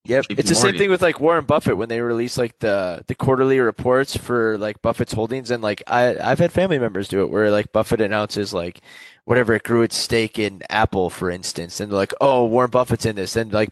Yep. 0.07 0.25
JP 0.25 0.39
It's 0.39 0.49
the 0.51 0.55
same 0.55 0.77
thing 0.77 0.91
with 0.91 1.01
like 1.01 1.19
Warren 1.19 1.47
Buffett 1.47 1.77
when 1.77 1.89
they 1.89 2.01
release 2.01 2.37
like 2.37 2.59
the 2.59 3.03
the 3.07 3.15
quarterly 3.15 3.59
reports 3.59 4.17
for 4.17 4.59
like 4.59 4.83
Buffett's 4.83 5.15
holdings 5.15 5.51
and 5.51 5.63
like 5.63 5.83
I 5.87 6.17
I've 6.19 6.39
had 6.39 6.53
family 6.53 6.79
members 6.79 7.09
do 7.09 7.23
it 7.23 7.31
where 7.31 7.51
like 7.51 7.73
Buffett 7.73 8.03
announces 8.03 8.53
like 8.53 8.81
whatever 9.25 9.55
it 9.55 9.63
grew 9.63 9.83
its 9.83 9.97
stake 9.97 10.39
in 10.39 10.63
Apple 10.69 11.09
for 11.09 11.31
instance 11.31 11.81
and 11.81 11.91
they're 11.91 11.97
like 11.97 12.13
oh 12.21 12.45
Warren 12.45 12.71
Buffett's 12.71 13.07
in 13.07 13.17
this 13.17 13.35
and 13.35 13.51
like 13.51 13.71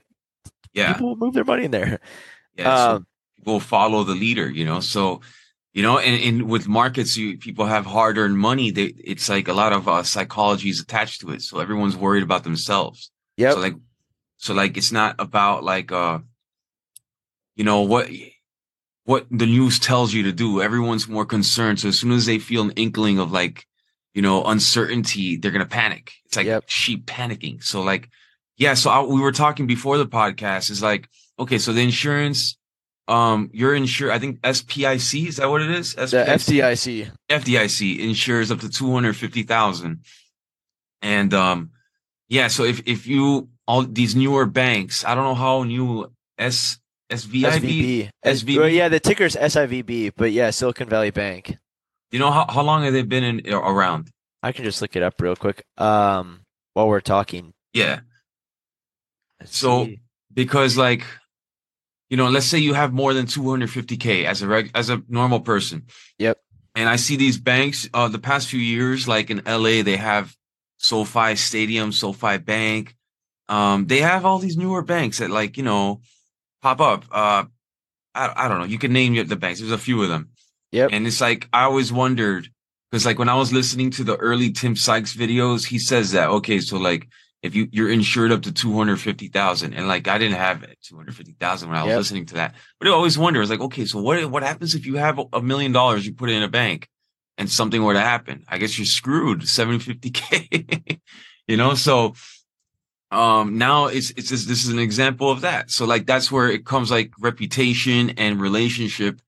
yeah, 0.73 0.93
people 0.93 1.09
will 1.09 1.17
move 1.17 1.35
their 1.35 1.45
money 1.45 1.65
in 1.65 1.71
there. 1.71 2.01
yeah. 2.57 2.77
so 2.77 2.97
Um, 2.97 3.07
people 3.37 3.61
follow 3.61 4.05
the 4.05 4.15
leader, 4.15 4.51
you 4.51 4.65
know. 4.65 4.81
So 4.81 5.21
you 5.75 5.83
know, 5.83 5.99
and, 5.99 6.23
and 6.23 6.51
with 6.51 6.69
markets, 6.69 7.17
you 7.17 7.39
people 7.39 7.67
have 7.67 7.87
hard 7.87 8.19
earned 8.19 8.39
money. 8.39 8.71
They 8.71 8.95
it's 8.97 9.29
like 9.29 9.49
a 9.49 9.53
lot 9.53 9.73
of 9.73 9.89
uh, 9.89 10.03
psychology 10.03 10.71
is 10.71 10.81
attached 10.81 11.21
to 11.23 11.31
it. 11.31 11.43
So 11.43 11.61
everyone's 11.61 11.97
worried 11.97 12.23
about 12.23 12.45
themselves. 12.45 13.11
yeah 13.37 13.53
So 13.53 13.61
like, 13.61 13.75
so 14.43 14.55
like, 14.55 14.77
it's 14.77 14.91
not 14.91 15.15
about 15.21 15.63
like, 15.63 15.93
uh, 15.93 16.19
you 17.55 17.63
know, 17.63 17.83
what, 17.83 18.09
what 19.05 19.25
the 19.31 19.47
news 19.47 19.79
tells 19.79 20.13
you 20.13 20.25
to 20.25 20.33
do. 20.33 20.61
Everyone's 20.61 21.07
more 21.07 21.25
concerned. 21.25 21.79
So 21.79 21.87
as 21.89 22.01
soon 22.01 22.11
as 22.11 22.27
they 22.27 22.41
feel 22.41 22.63
an 22.65 22.73
inkling 22.73 23.21
of 23.21 23.31
like, 23.31 23.69
you 24.15 24.21
know, 24.21 24.43
uncertainty, 24.43 25.37
they're 25.37 25.53
going 25.53 25.65
to 25.65 25.71
panic. 25.71 26.11
It's 26.25 26.37
like 26.37 26.47
Yep. 26.47 26.65
sheep 26.67 27.07
panicking. 27.07 27.63
So 27.63 27.83
like, 27.83 28.09
yeah. 28.57 28.75
So 28.75 28.91
I, 28.91 29.01
we 29.03 29.21
were 29.21 29.31
talking 29.31 29.69
before 29.69 29.97
the 29.97 30.07
podcast 30.07 30.73
is 30.73 30.83
like, 30.83 31.09
okay, 31.39 31.59
so 31.59 31.73
the 31.73 31.81
insurance, 31.81 32.59
um, 33.07 33.49
you're 33.53 33.77
insured. 33.77 34.11
I 34.11 34.19
think 34.19 34.41
SPIC, 34.43 35.29
is 35.29 35.37
that 35.37 35.49
what 35.49 35.63
it 35.63 35.71
is? 35.71 35.95
the 35.95 36.09
SPIC? 36.09 36.27
FDIC. 36.27 37.11
FDIC 37.31 37.99
insures 38.01 38.51
up 38.51 38.59
to 38.59 38.69
250,000. 38.69 40.01
And 41.01 41.33
um 41.33 41.71
yeah, 42.29 42.49
so 42.49 42.65
if 42.65 42.83
if 42.87 43.07
you 43.07 43.49
all 43.67 43.83
these 43.85 44.15
newer 44.17 44.47
banks, 44.47 45.05
I 45.05 45.15
don't 45.15 45.25
know 45.25 45.35
how 45.35 45.63
new 45.65 46.11
S 46.39 46.79
SVIB, 47.11 47.43
SVB. 47.43 48.11
SVB? 48.25 48.57
well, 48.59 48.69
yeah, 48.69 48.89
the 48.89 49.01
ticker's 49.01 49.37
SIVB, 49.37 50.13
but 50.17 50.33
yeah, 50.33 50.51
Silicon 50.51 50.89
Valley 50.89 51.11
Bank. 51.11 51.57
you 52.11 52.19
know 52.19 52.31
how, 52.31 52.47
how 52.49 52.63
long 52.63 52.85
have 52.85 52.93
they 52.93 53.03
been 53.03 53.25
in 53.25 53.53
around? 53.53 54.11
I 54.43 54.53
can 54.53 54.65
just 54.65 54.81
look 54.83 54.97
it 54.97 55.03
up 55.03 55.21
real 55.21 55.37
quick. 55.37 55.63
Um, 55.79 56.41
while 56.75 56.89
we're 56.89 57.01
talking. 57.01 57.53
Yeah, 57.75 58.01
Let's 59.41 59.57
So- 59.57 59.87
see. 59.87 60.01
because 60.33 60.77
like 60.77 61.05
you 62.11 62.17
know, 62.19 62.29
let's 62.29 62.45
say 62.47 62.59
you 62.59 62.75
have 62.75 62.93
more 62.93 63.15
than 63.15 63.25
250k 63.27 64.25
as 64.27 64.43
a 64.43 64.47
reg, 64.47 64.71
as 64.75 64.91
a 64.91 65.03
normal 65.09 65.41
person. 65.41 65.87
Yep. 66.19 66.37
And 66.75 66.87
I 66.89 66.97
see 66.97 67.17
these 67.17 67.39
banks 67.39 67.89
uh 67.95 68.09
the 68.09 68.19
past 68.19 68.49
few 68.49 68.61
years 68.61 69.09
like 69.09 69.31
in 69.31 69.43
LA 69.47 69.83
they 69.83 69.97
have 69.97 70.35
SoFi 70.79 71.37
Stadium, 71.37 71.93
SoFi 71.93 72.39
Bank. 72.39 72.95
Um 73.57 73.79
they 73.91 74.01
have 74.13 74.25
all 74.27 74.39
these 74.41 74.57
newer 74.63 74.83
banks 74.95 75.19
that 75.19 75.31
like, 75.41 75.53
you 75.59 75.63
know, 75.71 76.01
pop 76.63 76.81
up. 76.81 77.05
Uh 77.23 77.45
I 78.15 78.25
I 78.43 78.49
don't 78.49 78.59
know, 78.61 78.71
you 78.75 78.79
can 78.85 78.93
name 78.93 79.13
the 79.33 79.37
banks. 79.45 79.59
There's 79.61 79.73
a 79.81 79.87
few 79.89 80.03
of 80.03 80.09
them. 80.15 80.25
Yep. 80.79 80.89
And 80.93 81.07
it's 81.09 81.21
like 81.29 81.43
I 81.53 81.63
always 81.65 81.91
wondered 82.03 82.45
because 82.91 83.07
like 83.09 83.19
when 83.23 83.29
I 83.35 83.39
was 83.43 83.53
listening 83.53 83.91
to 83.93 84.05
the 84.05 84.17
early 84.17 84.51
Tim 84.53 84.75
Sykes 84.77 85.15
videos, 85.23 85.61
he 85.73 85.79
says 85.91 86.07
that 86.13 86.29
okay, 86.39 86.59
so 86.61 86.77
like 86.91 87.09
if 87.47 87.55
you 87.57 87.69
you're 87.77 87.91
insured 87.91 88.33
up 88.33 88.43
to 88.43 88.53
250,000 88.53 89.75
and 89.75 89.89
like 89.89 90.07
I 90.09 90.17
didn't 90.19 90.37
have 90.39 90.59
250,000 90.89 91.69
when 91.69 91.79
I 91.79 91.83
was 91.85 91.91
Yep. 91.91 91.99
listening 91.99 92.27
to 92.27 92.35
that. 92.35 92.55
But 92.79 92.89
I 92.89 92.93
always 92.93 93.19
wonder, 93.19 93.41
it's 93.43 93.51
like, 93.51 93.61
okay, 93.69 93.85
so 93.85 94.01
what 94.01 94.25
what 94.35 94.43
happens 94.51 94.75
if 94.75 94.87
you 94.87 94.97
have 94.97 95.21
a 95.33 95.43
million 95.43 95.73
dollars 95.73 96.07
you 96.07 96.15
put 96.15 96.31
it 96.31 96.37
in 96.41 96.43
a 96.45 96.49
bank 96.63 96.89
and 97.39 97.51
something 97.51 97.83
were 97.83 97.95
to 97.95 98.01
happen? 98.15 98.45
I 98.49 98.59
guess 98.59 98.79
you're 98.79 98.87
screwed, 99.01 99.41
750k. 99.43 101.01
you 101.49 101.57
know, 101.57 101.75
so 101.75 102.15
um 103.13 103.59
now 103.59 103.87
it's 103.87 104.11
it's 104.17 104.31
just, 104.31 104.49
this 104.49 104.65
is 104.65 104.71
an 104.71 104.79
example 104.79 105.31
of 105.31 105.43
that. 105.43 105.71
So 105.71 105.85
like 105.85 106.07
that's 106.07 106.33
where 106.33 106.49
it 106.51 106.65
comes 106.67 106.91
like 106.91 107.13
reputation 107.21 108.11
and 108.11 108.41
relationship 108.41 109.21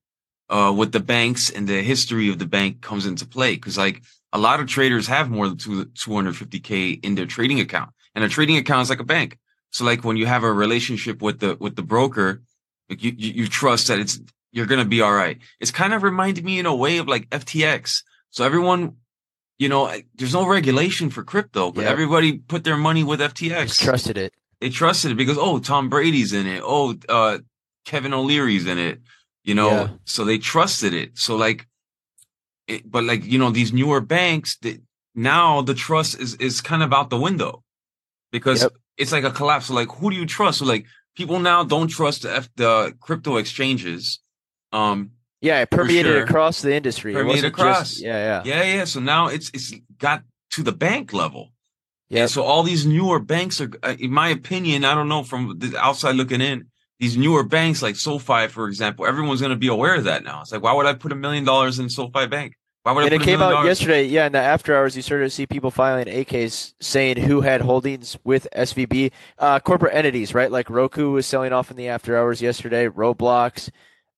uh 0.49 0.73
with 0.75 0.91
the 0.91 0.99
banks 0.99 1.49
and 1.49 1.67
the 1.67 1.81
history 1.81 2.29
of 2.29 2.39
the 2.39 2.47
bank 2.47 2.81
comes 2.81 3.05
into 3.05 3.25
play 3.25 3.55
cuz 3.57 3.77
like 3.77 4.01
a 4.33 4.39
lot 4.39 4.59
of 4.59 4.67
traders 4.67 5.07
have 5.07 5.29
more 5.29 5.47
than 5.47 5.57
two, 5.57 5.85
250k 5.85 7.05
in 7.05 7.15
their 7.15 7.25
trading 7.25 7.59
account 7.61 7.91
and 8.15 8.23
a 8.23 8.29
trading 8.29 8.57
account 8.57 8.83
is 8.83 8.89
like 8.89 8.99
a 8.99 9.05
bank. 9.05 9.37
So 9.71 9.85
like 9.85 10.03
when 10.03 10.17
you 10.17 10.25
have 10.25 10.43
a 10.43 10.51
relationship 10.51 11.21
with 11.21 11.39
the 11.39 11.57
with 11.59 11.75
the 11.75 11.83
broker, 11.83 12.41
like 12.89 13.03
you 13.03 13.13
you, 13.17 13.31
you 13.33 13.47
trust 13.47 13.87
that 13.89 13.99
it's 13.99 14.19
you're 14.51 14.65
gonna 14.65 14.85
be 14.85 15.01
all 15.01 15.13
right. 15.13 15.37
It's 15.59 15.71
kind 15.71 15.93
of 15.93 16.01
reminded 16.01 16.45
me 16.45 16.59
in 16.59 16.65
a 16.65 16.75
way 16.75 16.97
of 16.97 17.07
like 17.07 17.29
FTX. 17.29 18.03
So 18.31 18.45
everyone, 18.45 18.95
you 19.57 19.69
know, 19.69 19.91
there's 20.15 20.33
no 20.33 20.45
regulation 20.47 21.09
for 21.09 21.23
crypto, 21.23 21.71
but 21.71 21.81
Yep. 21.81 21.91
everybody 21.91 22.37
put 22.39 22.63
their 22.63 22.77
money 22.77 23.03
with 23.03 23.19
Just 23.19 23.35
FTX. 23.35 23.81
trusted 23.83 24.17
it. 24.17 24.33
they 24.61 24.69
trusted 24.69 25.11
it 25.11 25.15
because 25.15 25.37
oh, 25.37 25.59
Tom 25.59 25.89
Brady's 25.89 26.33
in 26.33 26.47
it. 26.47 26.61
Oh, 26.63 26.95
uh, 27.09 27.39
Kevin 27.85 28.13
O'Leary's 28.13 28.65
in 28.65 28.77
it. 28.77 29.01
You 29.43 29.53
know, 29.55 29.69
Yeah. 29.69 29.89
so 30.05 30.25
they 30.25 30.37
trusted 30.39 30.93
it. 30.93 31.17
So 31.17 31.35
like, 31.35 31.67
it, 32.67 32.89
but 32.89 33.03
like 33.03 33.23
you 33.23 33.37
know, 33.37 33.51
these 33.51 33.71
newer 33.73 34.01
banks, 34.01 34.57
that 34.63 34.81
now 35.13 35.61
the 35.61 35.73
trust 35.75 36.19
is 36.19 36.35
is 36.35 36.61
kind 36.61 36.83
of 36.83 36.91
out 36.93 37.09
the 37.09 37.17
window 37.19 37.63
because 38.31 38.61
Yep. 38.63 38.73
it's 38.97 39.11
like 39.11 39.23
a 39.23 39.31
collapse. 39.31 39.67
So 39.67 39.73
like, 39.73 39.91
who 39.91 40.09
do 40.09 40.15
you 40.17 40.25
trust? 40.25 40.59
So 40.59 40.65
like, 40.65 40.85
people 41.15 41.39
now 41.39 41.63
don't 41.63 41.87
trust 41.87 42.23
the 42.23 42.35
F, 42.35 42.49
the 42.55 42.93
crypto 42.99 43.37
exchanges. 43.37 44.19
Um, 44.73 45.11
Yeah, 45.41 45.61
it 45.61 45.69
permeated 45.69 46.13
sure. 46.13 46.23
across 46.23 46.61
the 46.61 46.73
industry. 46.73 47.13
Permeated 47.13 47.45
across. 47.45 47.91
Just, 47.91 48.03
yeah, 48.03 48.41
yeah. 48.45 48.63
yeah, 48.63 48.75
yeah. 48.75 48.85
So 48.85 48.99
now 48.99 49.27
it's 49.27 49.51
it's 49.53 49.73
got 49.97 50.23
to 50.51 50.63
the 50.63 50.71
bank 50.71 51.13
level. 51.13 51.49
Yeah. 52.09 52.27
So 52.27 52.43
all 52.43 52.63
these 52.63 52.85
newer 52.85 53.19
banks 53.19 53.59
are, 53.61 53.71
uh, 53.83 53.95
in 53.99 54.11
my 54.11 54.29
opinion, 54.29 54.85
I 54.85 54.93
don't 54.93 55.09
know 55.09 55.23
from 55.23 55.57
the 55.57 55.77
outside 55.77 56.15
looking 56.15 56.41
in, 56.41 56.67
these 56.99 57.17
newer 57.17 57.43
banks 57.43 57.81
like 57.81 57.95
SoFi, 57.95 58.47
for 58.47 58.67
example, 58.67 59.05
everyone's 59.05 59.41
going 59.41 59.49
to 59.51 59.57
be 59.57 59.67
aware 59.67 59.95
of 59.95 60.05
that 60.05 60.23
now. 60.23 60.41
It's 60.41 60.51
like, 60.51 60.61
why 60.63 60.73
would 60.73 60.85
I 60.85 60.93
put 60.93 61.11
a 61.11 61.15
million 61.15 61.43
dollars 61.43 61.79
in 61.79 61.89
SoFi 61.89 62.27
Bank? 62.27 62.53
Why 62.83 62.91
would 62.91 63.01
I 63.01 63.07
And 63.07 63.11
put 63.13 63.21
it 63.21 63.25
came 63.25 63.41
out 63.41 63.49
dollars? 63.49 63.67
yesterday. 63.67 64.05
Yeah, 64.05 64.27
in 64.27 64.31
the 64.31 64.39
after 64.39 64.75
hours, 64.75 64.95
you 64.95 65.01
started 65.01 65.25
to 65.25 65.29
see 65.31 65.47
people 65.47 65.71
filing 65.71 66.05
8-Ks 66.05 66.75
saying 66.79 67.17
who 67.17 67.41
had 67.41 67.61
holdings 67.61 68.15
with 68.23 68.47
SVB. 68.55 69.11
Uh, 69.39 69.59
corporate 69.59 69.95
entities, 69.95 70.35
right? 70.35 70.51
Like 70.51 70.69
Roku 70.69 71.09
was 71.11 71.25
selling 71.25 71.51
off 71.51 71.71
in 71.71 71.77
the 71.77 71.87
after 71.89 72.15
hours 72.15 72.41
yesterday. 72.41 72.87
Roblox. 72.87 73.71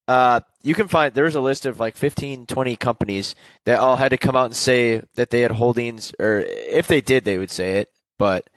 Uh, 0.07 0.39
you 0.63 0.73
can 0.73 0.87
find 0.87 1.13
there's 1.13 1.35
a 1.35 1.41
list 1.41 1.65
of 1.65 1.79
like 1.79 1.97
15, 1.97 2.45
20 2.45 2.75
companies 2.77 3.35
that 3.65 3.79
all 3.79 3.97
had 3.97 4.09
to 4.09 4.17
come 4.17 4.35
out 4.35 4.45
and 4.45 4.55
say 4.55 5.01
that 5.15 5.29
they 5.29 5.41
had 5.41 5.51
holdings, 5.51 6.13
or 6.19 6.39
if 6.47 6.87
they 6.87 7.01
did, 7.01 7.25
they 7.25 7.37
would 7.37 7.51
say 7.51 7.79
it. 7.79 7.91
But 8.17 8.49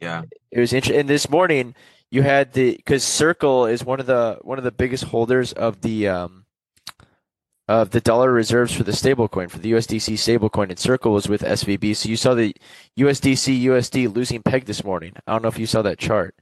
Yeah. 0.00 0.22
it 0.50 0.60
was 0.60 0.72
interesting. 0.72 1.00
And 1.00 1.08
this 1.08 1.28
morning, 1.30 1.74
you 2.10 2.22
had 2.22 2.52
the 2.52 2.76
because 2.76 3.04
Circle 3.04 3.66
is 3.66 3.84
one 3.84 4.00
of 4.00 4.06
the 4.06 4.38
one 4.42 4.58
of 4.58 4.64
the 4.64 4.72
biggest 4.72 5.04
holders 5.04 5.52
of 5.52 5.80
the 5.80 6.08
um 6.08 6.44
of 7.68 7.90
the 7.90 8.00
dollar 8.00 8.32
reserves 8.32 8.74
for 8.74 8.82
the 8.82 8.90
stablecoin 8.92 9.48
for 9.48 9.58
the 9.58 9.72
USDC 9.72 10.14
stablecoin, 10.14 10.70
and 10.70 10.78
Circle 10.78 11.12
was 11.12 11.28
with 11.28 11.42
SVB. 11.42 11.94
So 11.94 12.08
you 12.08 12.16
saw 12.16 12.34
the 12.34 12.54
USDC 12.98 13.62
USD 13.64 14.12
losing 14.12 14.42
peg 14.42 14.64
this 14.64 14.82
morning. 14.82 15.12
I 15.26 15.32
don't 15.32 15.42
know 15.42 15.48
if 15.48 15.58
you 15.58 15.66
saw 15.66 15.82
that 15.82 15.98
chart. 15.98 16.34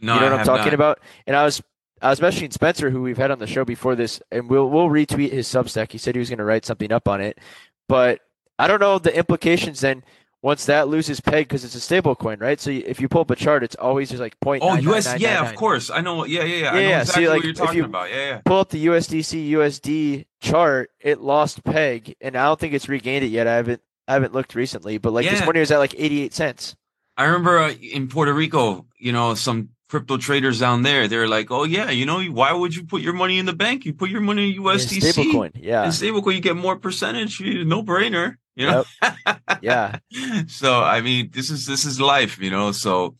No, 0.00 0.14
you 0.14 0.20
know 0.20 0.30
what 0.30 0.40
I'm 0.40 0.46
talking 0.46 0.66
not. 0.66 0.74
about? 0.74 1.00
And 1.26 1.36
I 1.36 1.44
was 1.44 1.62
I 2.02 2.10
was 2.10 2.20
messaging 2.20 2.52
Spencer, 2.52 2.90
who 2.90 3.02
we've 3.02 3.16
had 3.18 3.30
on 3.30 3.38
the 3.38 3.46
show 3.46 3.64
before 3.64 3.94
this, 3.96 4.20
and 4.30 4.48
we'll 4.48 4.68
we'll 4.68 4.88
retweet 4.88 5.32
his 5.32 5.48
Substack. 5.48 5.92
He 5.92 5.98
said 5.98 6.14
he 6.14 6.18
was 6.20 6.28
going 6.28 6.38
to 6.38 6.44
write 6.44 6.64
something 6.64 6.92
up 6.92 7.08
on 7.08 7.20
it, 7.20 7.38
but 7.88 8.20
I 8.58 8.66
don't 8.68 8.80
know 8.80 8.98
the 8.98 9.16
implications 9.16 9.80
then 9.80 10.02
once 10.40 10.66
that 10.66 10.86
loses 10.88 11.20
peg 11.20 11.48
because 11.48 11.64
it's 11.64 11.74
a 11.74 11.80
stable 11.80 12.14
coin, 12.14 12.38
right? 12.38 12.60
So 12.60 12.70
if 12.70 13.00
you 13.00 13.08
pull 13.08 13.22
up 13.22 13.30
a 13.32 13.36
chart, 13.36 13.64
it's 13.64 13.74
always 13.76 14.08
just 14.10 14.20
like 14.20 14.38
point. 14.40 14.62
Oh, 14.64 14.74
US, 14.76 15.18
yeah, 15.18 15.48
of 15.48 15.54
course. 15.56 15.90
I 15.90 16.00
know. 16.00 16.24
Yeah, 16.24 16.44
yeah, 16.44 16.56
yeah. 16.56 16.70
I 16.70 16.72
know 16.74 16.80
Yeah, 16.80 16.88
yeah. 16.88 17.00
exactly 17.00 17.24
See, 17.24 17.28
like, 17.28 17.36
what 17.38 17.44
you're 17.44 17.50
if 17.52 17.56
talking 17.58 17.76
you- 17.78 17.84
about. 17.84 18.10
Yeah, 18.10 18.16
yeah. 18.16 18.40
Pull 18.44 18.60
up 18.60 18.68
the 18.68 18.86
USDC 18.86 19.50
USD 19.50 20.26
chart, 20.40 20.90
it 21.00 21.20
lost 21.20 21.64
peg, 21.64 22.14
and 22.20 22.36
I 22.36 22.44
don't 22.46 22.58
think 22.60 22.74
it's 22.74 22.88
regained 22.88 23.24
it 23.24 23.28
yet. 23.28 23.46
I 23.48 23.56
haven't 23.56 23.82
I 24.06 24.12
haven't 24.14 24.32
looked 24.32 24.54
recently, 24.54 24.98
but 24.98 25.12
like 25.12 25.28
this 25.28 25.42
morning 25.42 25.58
it 25.58 25.62
was 25.62 25.70
at 25.72 25.78
like 25.78 25.94
88 25.98 26.32
cents. 26.32 26.76
I 27.16 27.24
remember 27.24 27.58
uh, 27.58 27.72
in 27.72 28.06
Puerto 28.08 28.32
Rico, 28.32 28.86
you 28.96 29.10
know, 29.12 29.34
some 29.34 29.70
crypto 29.88 30.16
traders 30.18 30.60
down 30.60 30.82
there, 30.82 31.08
they're 31.08 31.28
like, 31.28 31.50
oh, 31.50 31.64
yeah, 31.64 31.90
you 31.90 32.06
know, 32.06 32.22
why 32.24 32.52
would 32.52 32.74
you 32.74 32.84
put 32.84 33.02
your 33.02 33.14
money 33.14 33.38
in 33.38 33.46
the 33.46 33.52
bank? 33.52 33.84
You 33.84 33.94
put 33.94 34.10
your 34.10 34.20
money 34.20 34.54
in 34.54 34.62
USDC. 34.62 35.12
Stable 35.12 35.32
coin, 35.32 35.52
yeah, 35.54 35.84
In 35.84 35.90
stablecoin, 35.90 36.34
you 36.34 36.40
get 36.40 36.56
more 36.56 36.76
percentage. 36.76 37.40
No 37.40 37.82
brainer. 37.82 38.36
You 38.54 38.66
know? 38.66 38.84
yeah. 39.62 39.98
so 40.48 40.82
I 40.82 41.00
mean, 41.00 41.30
this 41.32 41.50
is 41.50 41.64
this 41.66 41.84
is 41.84 42.00
life, 42.00 42.38
you 42.40 42.50
know. 42.50 42.72
So, 42.72 43.16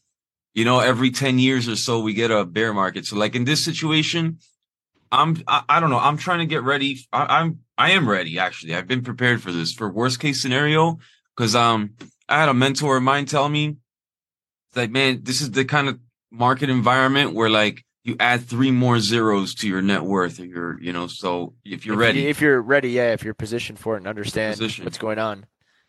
you 0.53 0.65
know, 0.65 0.81
every 0.81 1.11
10 1.11 1.39
years 1.39 1.69
or 1.69 1.77
so 1.77 2.01
we 2.01 2.13
get 2.13 2.31
a 2.31 2.45
bear 2.45 2.75
market. 2.75 3.07
So 3.07 3.17
like 3.17 3.37
in 3.37 3.45
this 3.45 3.65
situation, 3.65 4.39
I'm 5.13 5.43
I, 5.47 5.63
I 5.69 5.81
don't 5.81 5.91
know, 5.91 5.99
I'm 5.99 6.17
trying 6.17 6.41
to 6.41 6.47
get 6.47 6.65
ready. 6.65 7.07
I, 7.13 7.41
I'm 7.41 7.61
I 7.79 7.93
am 7.93 8.09
ready 8.09 8.39
actually. 8.39 8.75
I've 8.75 8.89
been 8.89 9.03
prepared 9.03 9.41
for 9.41 9.53
this 9.53 9.73
for 9.73 9.89
worst 9.89 10.19
case 10.19 10.43
scenario 10.43 10.99
because 11.37 11.55
um 11.55 11.91
I 12.29 12.41
had 12.41 12.49
a 12.49 12.55
mentor 12.55 12.97
of 12.97 13.05
mine 13.05 13.25
tell 13.25 13.49
me 13.49 13.77
like, 14.75 14.91
man, 14.91 15.21
this 15.23 15.41
is 15.41 15.51
the 15.53 15.65
kind 15.65 15.89
of 15.89 15.99
market 16.31 16.71
environment 16.71 17.35
where 17.35 17.51
like 17.51 17.85
you 18.05 18.17
add 18.21 18.43
three 18.43 18.71
more 18.71 19.01
zeros 19.01 19.55
to 19.57 19.69
your 19.69 19.83
net 19.83 20.03
worth 20.03 20.41
or 20.41 20.45
your, 20.45 20.81
you 20.81 20.93
know, 20.93 21.07
so 21.07 21.55
if 21.65 21.85
you're 21.85 21.95
if 21.97 22.01
ready. 22.01 22.21
You, 22.21 22.29
if 22.29 22.41
you're 22.41 22.61
ready, 22.63 22.91
yeah, 22.91 23.13
if 23.13 23.23
you're 23.25 23.35
positioned 23.35 23.79
for 23.79 23.95
it 23.95 23.99
and 23.99 24.07
understand 24.07 24.53
Position. 24.55 24.85
what's 24.85 24.99
going 24.99 25.19
on. 25.19 25.47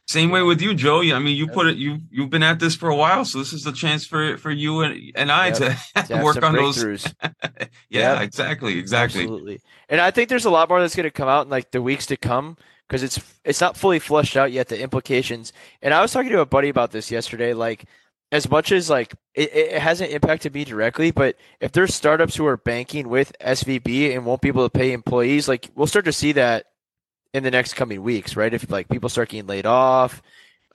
Same 0.08 0.32
way 0.32 0.42
with 0.42 0.60
you, 0.60 0.74
Joe. 0.74 1.02
I 1.02 1.20
mean, 1.20 1.38
you 1.38 1.48
put 1.48 1.68
it. 1.68 1.78
You 1.78 2.00
you've 2.10 2.32
been 2.32 2.42
at 2.42 2.58
this 2.60 2.76
for 2.76 2.90
a 2.90 2.96
while, 2.96 3.24
so 3.26 3.38
this 3.38 3.54
is 3.54 3.62
the 3.64 3.72
chance 3.72 4.08
for 4.08 4.38
for 4.40 4.50
you 4.50 4.82
and 4.82 5.12
and 5.14 5.32
I 5.32 5.48
Yep. 5.50 5.56
to, 5.58 6.04
To 6.08 6.24
work 6.24 6.42
on 6.44 6.54
those. 6.54 6.84
breakthroughs. 6.84 7.14
Yeah, 7.90 8.14
Yep. 8.14 8.22
exactly, 8.24 8.80
exactly. 8.80 9.22
Absolutely. 9.22 9.62
And 9.88 10.02
I 10.02 10.10
think 10.10 10.30
there's 10.30 10.46
a 10.46 10.50
lot 10.50 10.68
more 10.68 10.82
that's 10.82 10.96
going 10.96 11.04
to 11.04 11.12
come 11.12 11.30
out 11.30 11.46
in 11.46 11.52
like 11.52 11.70
the 11.72 11.82
weeks 11.82 12.08
to 12.08 12.18
come 12.18 12.58
because 12.88 13.04
it's 13.04 13.20
it's 13.46 13.62
not 13.62 13.78
fully 13.78 14.00
fleshed 14.00 14.36
out 14.36 14.52
yet 14.52 14.68
the 14.70 14.82
implications. 14.82 15.54
And 15.82 15.94
I 15.94 16.02
was 16.02 16.12
talking 16.12 16.32
to 16.32 16.40
a 16.42 16.46
buddy 16.46 16.70
about 16.70 16.90
this 16.92 17.12
yesterday. 17.12 17.54
Like, 17.54 17.86
as 18.32 18.50
much 18.50 18.72
as 18.72 18.90
like 18.90 19.14
it, 19.34 19.54
it 19.54 19.82
hasn't 19.82 20.12
impacted 20.12 20.54
me 20.54 20.64
directly, 20.64 21.12
but 21.12 21.36
if 21.60 21.72
there's 21.72 21.96
startups 21.96 22.36
who 22.36 22.46
are 22.46 22.58
banking 22.58 23.10
with 23.10 23.34
SVB 23.42 24.16
and 24.16 24.26
won't 24.26 24.42
be 24.42 24.50
able 24.50 24.68
to 24.70 24.78
pay 24.78 24.92
employees, 24.92 25.48
like 25.48 25.70
we'll 25.76 25.88
start 25.88 26.06
to 26.06 26.14
see 26.14 26.34
that 26.34 26.66
in 27.34 27.44
the 27.44 27.52
next 27.52 27.74
coming 27.74 28.02
weeks, 28.02 28.36
right? 28.36 28.54
If 28.54 28.70
like 28.70 28.90
people 28.90 29.10
start 29.10 29.30
getting 29.30 29.48
laid 29.48 29.66
off, 29.66 30.22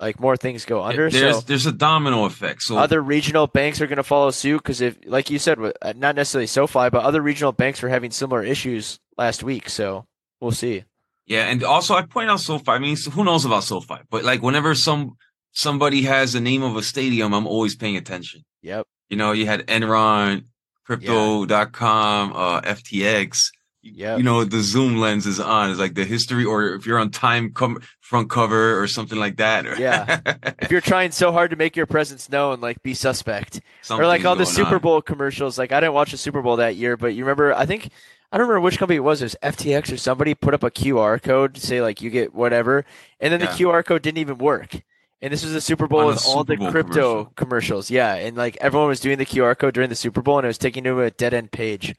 like 0.00 0.18
more 0.18 0.36
things 0.36 0.64
go 0.64 0.82
under. 0.82 1.08
There's 1.10 1.36
so 1.36 1.40
there's 1.42 1.66
a 1.66 1.72
domino 1.72 2.24
effect. 2.24 2.62
So 2.62 2.76
other 2.76 3.00
regional 3.00 3.46
banks 3.46 3.80
are 3.80 3.86
going 3.86 3.96
to 3.96 4.02
follow 4.02 4.30
suit 4.30 4.58
because 4.58 4.80
if, 4.80 4.98
like 5.06 5.30
you 5.30 5.38
said, 5.38 5.58
uh, 5.60 5.92
not 5.96 6.16
necessarily 6.16 6.46
SoFi, 6.46 6.90
but 6.90 7.04
other 7.04 7.22
regional 7.22 7.52
banks 7.52 7.82
were 7.82 7.88
having 7.88 8.10
similar 8.10 8.42
issues 8.42 8.98
last 9.16 9.42
week. 9.42 9.68
So 9.68 10.06
we'll 10.40 10.50
see. 10.52 10.84
yeah, 11.26 11.44
and 11.46 11.62
also 11.62 11.94
I 11.94 12.02
point 12.02 12.30
out 12.30 12.40
SoFi. 12.40 12.72
I 12.72 12.78
mean, 12.78 12.96
who 13.12 13.24
knows 13.24 13.44
about 13.44 13.64
SoFi? 13.64 14.00
But 14.10 14.24
like 14.24 14.42
whenever 14.42 14.74
some 14.74 15.16
somebody 15.54 16.02
has 16.02 16.34
the 16.34 16.40
name 16.40 16.62
of 16.62 16.76
a 16.76 16.82
stadium, 16.82 17.32
I'm 17.32 17.46
always 17.46 17.74
paying 17.74 17.96
attention. 17.96 18.44
Yep. 18.62 18.86
You 19.08 19.16
know, 19.16 19.32
you 19.32 19.46
had 19.46 19.66
Enron, 19.66 20.44
Crypto.com, 20.84 22.32
uh, 22.34 22.60
FTX. 22.62 23.50
Yep. 23.82 24.16
You 24.18 24.24
know, 24.24 24.44
the 24.44 24.60
zoom 24.60 24.96
lens 24.96 25.26
is 25.26 25.38
on. 25.38 25.70
It's 25.70 25.78
like 25.78 25.94
the 25.94 26.04
history, 26.04 26.44
or 26.44 26.74
if 26.74 26.86
you're 26.86 26.98
on 26.98 27.10
Time 27.10 27.52
com- 27.52 27.82
front 28.00 28.30
cover 28.30 28.80
or 28.80 28.86
something 28.86 29.18
like 29.18 29.36
that. 29.36 29.78
Yeah. 29.78 30.20
If 30.60 30.70
you're 30.70 30.80
trying 30.80 31.10
so 31.10 31.32
hard 31.32 31.50
to 31.50 31.56
make 31.56 31.76
your 31.76 31.84
presence 31.86 32.30
known, 32.30 32.60
like 32.62 32.82
be 32.82 32.94
suspect. 32.94 33.60
or 33.90 34.06
like 34.06 34.24
all 34.24 34.36
the 34.36 34.46
Super 34.46 34.76
on. 34.76 34.80
Bowl 34.80 35.02
commercials. 35.02 35.58
Like 35.58 35.70
I 35.72 35.80
didn't 35.80 35.92
watch 35.92 36.12
the 36.12 36.16
Super 36.16 36.40
Bowl 36.40 36.56
that 36.56 36.76
year, 36.76 36.96
but 36.96 37.08
you 37.14 37.24
remember? 37.24 37.52
I 37.52 37.66
think 37.66 37.90
I 38.32 38.38
don't 38.38 38.48
remember 38.48 38.62
which 38.64 38.78
company 38.78 38.96
it 38.96 39.00
was. 39.00 39.20
It 39.20 39.26
was 39.26 39.36
FTX 39.42 39.92
or 39.92 39.96
somebody 39.98 40.34
put 40.34 40.54
up 40.54 40.62
a 40.62 40.70
QR 40.70 41.22
code 41.22 41.54
to 41.54 41.60
say 41.60 41.82
like 41.82 42.00
you 42.00 42.08
get 42.08 42.34
whatever, 42.34 42.86
and 43.20 43.32
then 43.32 43.40
Yeah. 43.40 43.46
the 43.54 43.64
QR 43.64 43.84
code 43.84 44.00
didn't 44.00 44.18
even 44.18 44.38
work. 44.38 44.80
And 45.22 45.32
this 45.32 45.42
was 45.42 45.52
the 45.54 45.60
Super 45.60 45.86
Bowl 45.86 46.06
with 46.06 46.24
all 46.26 46.44
the 46.44 46.56
Bowl 46.56 46.70
crypto 46.70 46.92
commercial. 46.92 47.32
commercials. 47.36 47.90
Yeah, 47.90 48.14
and 48.14 48.36
like 48.36 48.58
everyone 48.60 48.88
was 48.88 49.00
doing 49.00 49.18
the 49.18 49.24
QR 49.26 49.56
code 49.56 49.74
during 49.74 49.88
the 49.88 49.94
Super 49.96 50.20
Bowl, 50.22 50.38
and 50.38 50.44
it 50.44 50.48
was 50.48 50.58
taking 50.58 50.84
you 50.84 50.92
to 50.94 51.00
a 51.02 51.10
dead 51.10 51.32
end 51.32 51.50
page. 51.50 51.94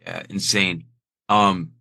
Yeah, 0.00 0.22
insane. 0.30 0.84
Um, 1.28 1.72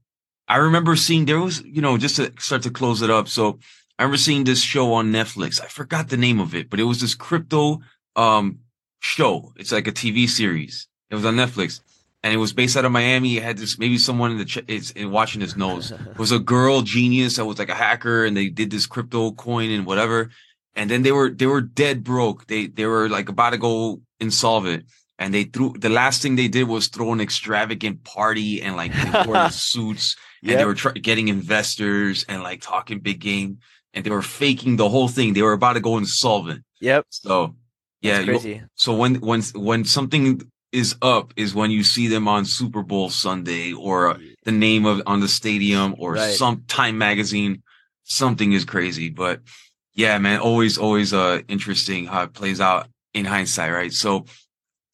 I 0.47 0.57
remember 0.57 0.95
seeing 0.95 1.25
there 1.25 1.39
was, 1.39 1.61
you 1.63 1.81
know, 1.81 1.97
just 1.97 2.17
to 2.17 2.33
start 2.39 2.63
to 2.63 2.69
close 2.69 3.01
it 3.01 3.09
up. 3.09 3.27
So 3.29 3.59
I 3.97 4.03
remember 4.03 4.17
seeing 4.17 4.43
this 4.43 4.61
show 4.61 4.93
on 4.93 5.11
Netflix. 5.11 5.61
I 5.61 5.67
forgot 5.67 6.09
the 6.09 6.17
name 6.17 6.39
of 6.39 6.53
it, 6.53 6.69
but 6.69 6.79
it 6.79 6.83
was 6.83 6.99
this 6.99 7.15
crypto 7.15 7.79
um 8.15 8.59
show. 8.99 9.53
It's 9.55 9.71
like 9.71 9.87
a 9.87 9.91
TV 9.91 10.27
series. 10.27 10.87
It 11.09 11.15
was 11.15 11.25
on 11.25 11.35
Netflix, 11.35 11.79
and 12.23 12.33
it 12.33 12.37
was 12.37 12.51
based 12.53 12.75
out 12.75 12.85
of 12.85 12.91
Miami. 12.91 13.37
It 13.37 13.43
had 13.43 13.57
this 13.57 13.77
maybe 13.79 13.97
someone 13.97 14.31
in 14.31 14.37
the 14.37 14.45
ch- 14.45 14.65
is 14.67 14.91
in 14.91 15.11
watching 15.11 15.39
his 15.41 15.55
nose. 15.65 15.91
It 15.91 16.17
was 16.17 16.31
a 16.31 16.39
girl 16.39 16.81
genius 16.81 17.37
that 17.37 17.45
was 17.45 17.59
like 17.59 17.69
a 17.69 17.75
hacker, 17.75 18.25
and 18.25 18.35
they 18.35 18.49
did 18.49 18.69
this 18.71 18.85
crypto 18.85 19.31
coin 19.31 19.69
and 19.71 19.85
whatever. 19.85 20.29
And 20.75 20.89
then 20.89 21.01
they 21.03 21.11
were 21.11 21.29
they 21.29 21.45
were 21.45 21.61
dead 21.61 22.03
broke. 22.03 22.47
They 22.47 22.67
they 22.67 22.85
were 22.85 23.09
like 23.09 23.29
about 23.29 23.51
to 23.51 23.57
go 23.57 24.01
insolvent. 24.19 24.85
And 25.19 25.33
they 25.33 25.43
threw 25.43 25.73
the 25.77 25.89
last 25.89 26.21
thing 26.21 26.35
they 26.35 26.47
did 26.47 26.67
was 26.67 26.87
throw 26.87 27.13
an 27.13 27.21
extravagant 27.21 28.03
party 28.03 28.61
and 28.61 28.75
like 28.75 28.91
they 28.93 29.23
wore 29.25 29.49
suits 29.51 30.15
and 30.41 30.49
Yep. 30.51 30.59
they 30.59 30.65
were 30.65 30.73
try- 30.73 30.91
getting 30.93 31.27
investors 31.29 32.25
and 32.27 32.41
like 32.43 32.61
talking 32.61 32.99
big 32.99 33.19
game 33.19 33.59
and 33.93 34.03
they 34.03 34.09
were 34.09 34.23
faking 34.23 34.75
the 34.77 34.89
whole 34.89 35.07
thing. 35.07 35.33
They 35.33 35.43
were 35.43 35.53
about 35.53 35.73
to 35.73 35.79
go 35.79 35.97
insolvent. 35.97 36.63
Yep. 36.81 37.05
So 37.09 37.55
yeah, 38.01 38.23
crazy. 38.23 38.63
so 38.75 38.93
when 38.95 39.15
when 39.21 39.41
when 39.53 39.85
something 39.85 40.41
is 40.71 40.95
up 41.03 41.31
is 41.37 41.53
when 41.53 41.69
you 41.69 41.83
see 41.83 42.07
them 42.07 42.27
on 42.27 42.43
Super 42.43 42.81
Bowl 42.81 43.09
Sunday 43.09 43.71
or 43.71 44.09
uh, 44.09 44.17
the 44.43 44.51
name 44.51 44.85
of 44.87 45.01
on 45.05 45.19
the 45.21 45.27
stadium 45.27 45.93
or 45.99 46.13
Right. 46.13 46.33
some 46.33 46.63
Time 46.67 46.97
magazine. 46.97 47.61
Something 48.03 48.51
is 48.51 48.65
crazy, 48.65 49.09
but 49.09 49.41
yeah, 49.95 50.17
man, 50.17 50.39
always 50.39 50.77
always 50.77 51.13
uh 51.13 51.41
interesting 51.47 52.05
how 52.05 52.23
it 52.23 52.33
plays 52.33 52.59
out 52.61 52.87
in 53.13 53.25
hindsight, 53.25 53.71
right? 53.71 53.91
So, 53.93 54.25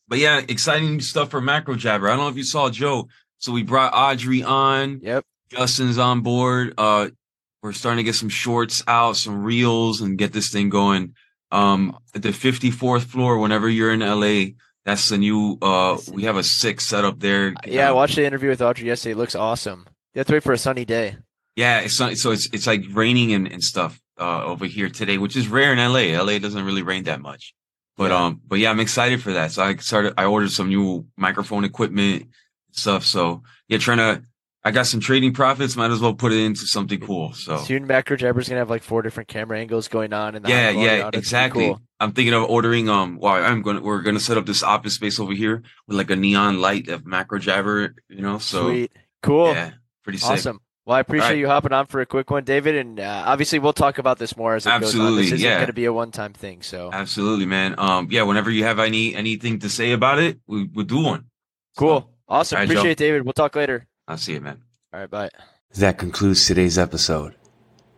but 0.07 0.17
yeah, 0.19 0.41
exciting 0.47 0.99
stuff 1.01 1.29
for 1.29 1.41
Macro 1.41 1.75
Jabber. 1.75 2.07
I 2.07 2.11
don't 2.11 2.19
know 2.19 2.29
if 2.29 2.37
you 2.37 2.43
saw 2.43 2.69
Joe. 2.69 3.07
So 3.37 3.51
we 3.53 3.63
brought 3.63 3.93
Audrey 3.93 4.43
on. 4.43 4.99
Yep. 5.01 5.23
Justin's 5.49 5.97
on 5.97 6.21
board. 6.21 6.73
Uh, 6.77 7.09
we're 7.63 7.71
starting 7.73 7.97
to 7.97 8.03
get 8.03 8.15
some 8.15 8.29
shorts 8.29 8.83
out, 8.87 9.15
some 9.15 9.43
reels, 9.43 10.01
and 10.01 10.17
get 10.17 10.33
this 10.33 10.49
thing 10.49 10.69
going. 10.69 11.15
Um, 11.51 11.97
at 12.13 12.21
the 12.21 12.29
54th 12.29 13.03
floor, 13.05 13.39
whenever 13.39 13.67
you're 13.69 13.91
in 13.93 14.01
LA, 14.01 14.55
that's 14.85 15.09
the 15.09 15.17
new. 15.17 15.57
Uh, 15.61 15.97
we 16.11 16.23
have 16.23 16.35
a 16.37 16.43
six 16.43 16.85
set 16.85 17.05
up 17.05 17.19
there. 17.19 17.53
Yeah, 17.65 17.87
I 17.87 17.91
Uh, 17.91 17.95
watched 17.95 18.15
the 18.17 18.25
interview 18.25 18.49
with 18.49 18.61
Audrey 18.61 18.87
yesterday. 18.87 19.13
It 19.13 19.17
looks 19.17 19.35
awesome. 19.35 19.85
You 20.13 20.19
have 20.19 20.27
to 20.27 20.33
wait 20.33 20.43
for 20.43 20.53
a 20.53 20.57
sunny 20.57 20.85
day. 20.85 21.15
yeah. 21.55 21.79
It's 21.79 21.99
not, 21.99 22.17
so 22.17 22.31
it's 22.31 22.47
it's 22.53 22.67
like 22.67 22.83
raining 22.91 23.33
and, 23.33 23.47
and 23.51 23.63
stuff 23.63 23.99
uh 24.19 24.43
over 24.43 24.65
here 24.65 24.89
today, 24.89 25.17
which 25.17 25.35
is 25.35 25.47
rare 25.47 25.71
in 25.73 25.77
LA. 25.79 26.19
LA 26.21 26.39
doesn't 26.39 26.65
really 26.65 26.83
rain 26.83 27.03
that 27.05 27.21
much. 27.21 27.53
But 27.97 28.11
Yeah. 28.11 28.25
um, 28.25 28.41
but 28.47 28.59
yeah, 28.59 28.69
I'm 28.71 28.79
excited 28.79 29.21
for 29.21 29.33
that. 29.33 29.51
So 29.51 29.63
I 29.63 29.75
started. 29.77 30.13
I 30.17 30.25
ordered 30.25 30.51
some 30.51 30.69
new 30.69 31.05
microphone 31.17 31.63
equipment 31.65 32.27
stuff. 32.71 33.05
So 33.05 33.43
yeah, 33.67 33.77
trying 33.77 33.97
to. 33.97 34.23
I 34.61 34.71
got 34.71 34.87
some 34.87 34.99
trading 34.99 35.33
profits. 35.33 35.77
Might 35.77 35.89
as 35.91 36.01
well 36.01 36.13
put 36.13 36.33
it 36.33 36.39
into 36.43 36.65
something 36.67 36.99
cool. 36.99 37.31
So 37.31 37.57
Soon, 37.59 37.87
Macro 37.87 38.17
Jabber's 38.17 38.49
gonna 38.49 38.59
have 38.59 38.69
like 38.69 38.83
four 38.83 39.01
different 39.01 39.29
camera 39.29 39.57
angles 39.57 39.87
going 39.87 40.11
on. 40.11 40.35
And 40.35 40.47
yeah, 40.47 40.69
yeah, 40.69 41.09
exactly. 41.13 41.67
Cool. 41.67 41.81
I'm 42.01 42.11
thinking 42.11 42.33
of 42.33 42.43
ordering. 42.43 42.89
Um, 42.89 43.17
well, 43.19 43.33
I'm 43.33 43.61
gonna 43.61 43.81
we're 43.81 44.01
gonna 44.01 44.19
set 44.19 44.37
up 44.37 44.45
this 44.45 44.61
office 44.61 44.95
space 44.95 45.17
over 45.19 45.33
here 45.33 45.63
with 45.87 45.97
like 45.97 46.09
a 46.09 46.15
neon 46.17 46.59
light 46.59 46.89
of 46.89 47.05
macro 47.05 47.39
jabber. 47.39 47.95
You 48.09 48.21
know, 48.21 48.37
so 48.37 48.67
Sweet. 48.67 48.91
Cool. 49.23 49.53
yeah, 49.53 49.71
pretty 50.03 50.19
sick. 50.19 50.31
Awesome. 50.31 50.59
Well, 50.85 50.97
I 50.97 51.01
appreciate 51.01 51.25
Alright. 51.25 51.37
you 51.39 51.47
hopping 51.47 51.71
on 51.73 51.85
for 51.85 52.01
a 52.01 52.05
quick 52.05 52.31
one, 52.31 52.43
David. 52.43 52.75
And 52.75 52.99
uh, 52.99 53.23
obviously, 53.27 53.59
we'll 53.59 53.73
talk 53.73 53.99
about 53.99 54.17
this 54.17 54.35
more 54.35 54.55
as 54.55 54.65
it 54.65 54.69
goes 54.69 54.75
on. 54.77 54.83
Absolutely, 54.83 55.23
This 55.23 55.33
isn't 55.33 55.45
yeah. 55.47 55.55
going 55.57 55.67
to 55.67 55.73
be 55.73 55.85
a 55.85 55.93
one-time 55.93 56.33
thing. 56.33 56.61
So 56.63 56.89
Absolutely, 56.91 57.45
man. 57.45 57.75
Um, 57.77 58.07
yeah. 58.09 58.23
Whenever 58.23 58.49
you 58.49 58.63
have 58.63 58.79
any 58.79 59.13
anything 59.15 59.59
to 59.59 59.69
say 59.69 59.91
about 59.91 60.17
it, 60.19 60.39
we 60.47 60.63
we'll 60.65 60.85
do 60.85 61.03
one. 61.03 61.25
cool. 61.77 61.99
So, 62.01 62.09
Awesome. 62.27 62.55
Alright, 62.57 62.67
Joe. 62.69 62.73
appreciate 62.73 62.91
it, 62.91 62.97
David. 62.97 63.23
We'll 63.23 63.33
talk 63.33 63.55
later. 63.55 63.85
I'll 64.07 64.17
see 64.17 64.33
you, 64.33 64.41
man. 64.41 64.61
All 64.93 64.99
right. 64.99 65.09
Bye. 65.09 65.29
That 65.75 65.97
concludes 65.99 66.45
today's 66.47 66.77
episode. 66.79 67.35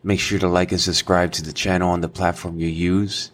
Make 0.04 0.20
sure 0.20 0.40
to 0.40 0.48
like 0.48 0.72
and 0.72 0.82
subscribe 0.82 1.32
to 1.34 1.44
the 1.44 1.54
channel 1.54 1.90
on 1.92 2.02
the 2.02 2.10
platform 2.10 2.58
you 2.60 2.68
use. 2.68 3.32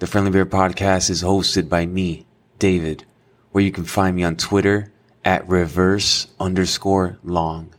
The 0.00 0.06
Friendly 0.06 0.30
Bear 0.30 0.44
Podcast 0.46 1.08
is 1.10 1.22
hosted 1.22 1.68
by 1.68 1.86
me, 1.86 2.26
David, 2.58 3.04
where 3.52 3.64
you 3.64 3.72
can 3.72 3.84
find 3.84 4.14
me 4.14 4.22
on 4.22 4.36
Twitter 4.36 4.92
at 5.24 5.48
reverse 5.48 6.26
underscore 6.38 7.18
long. 7.24 7.74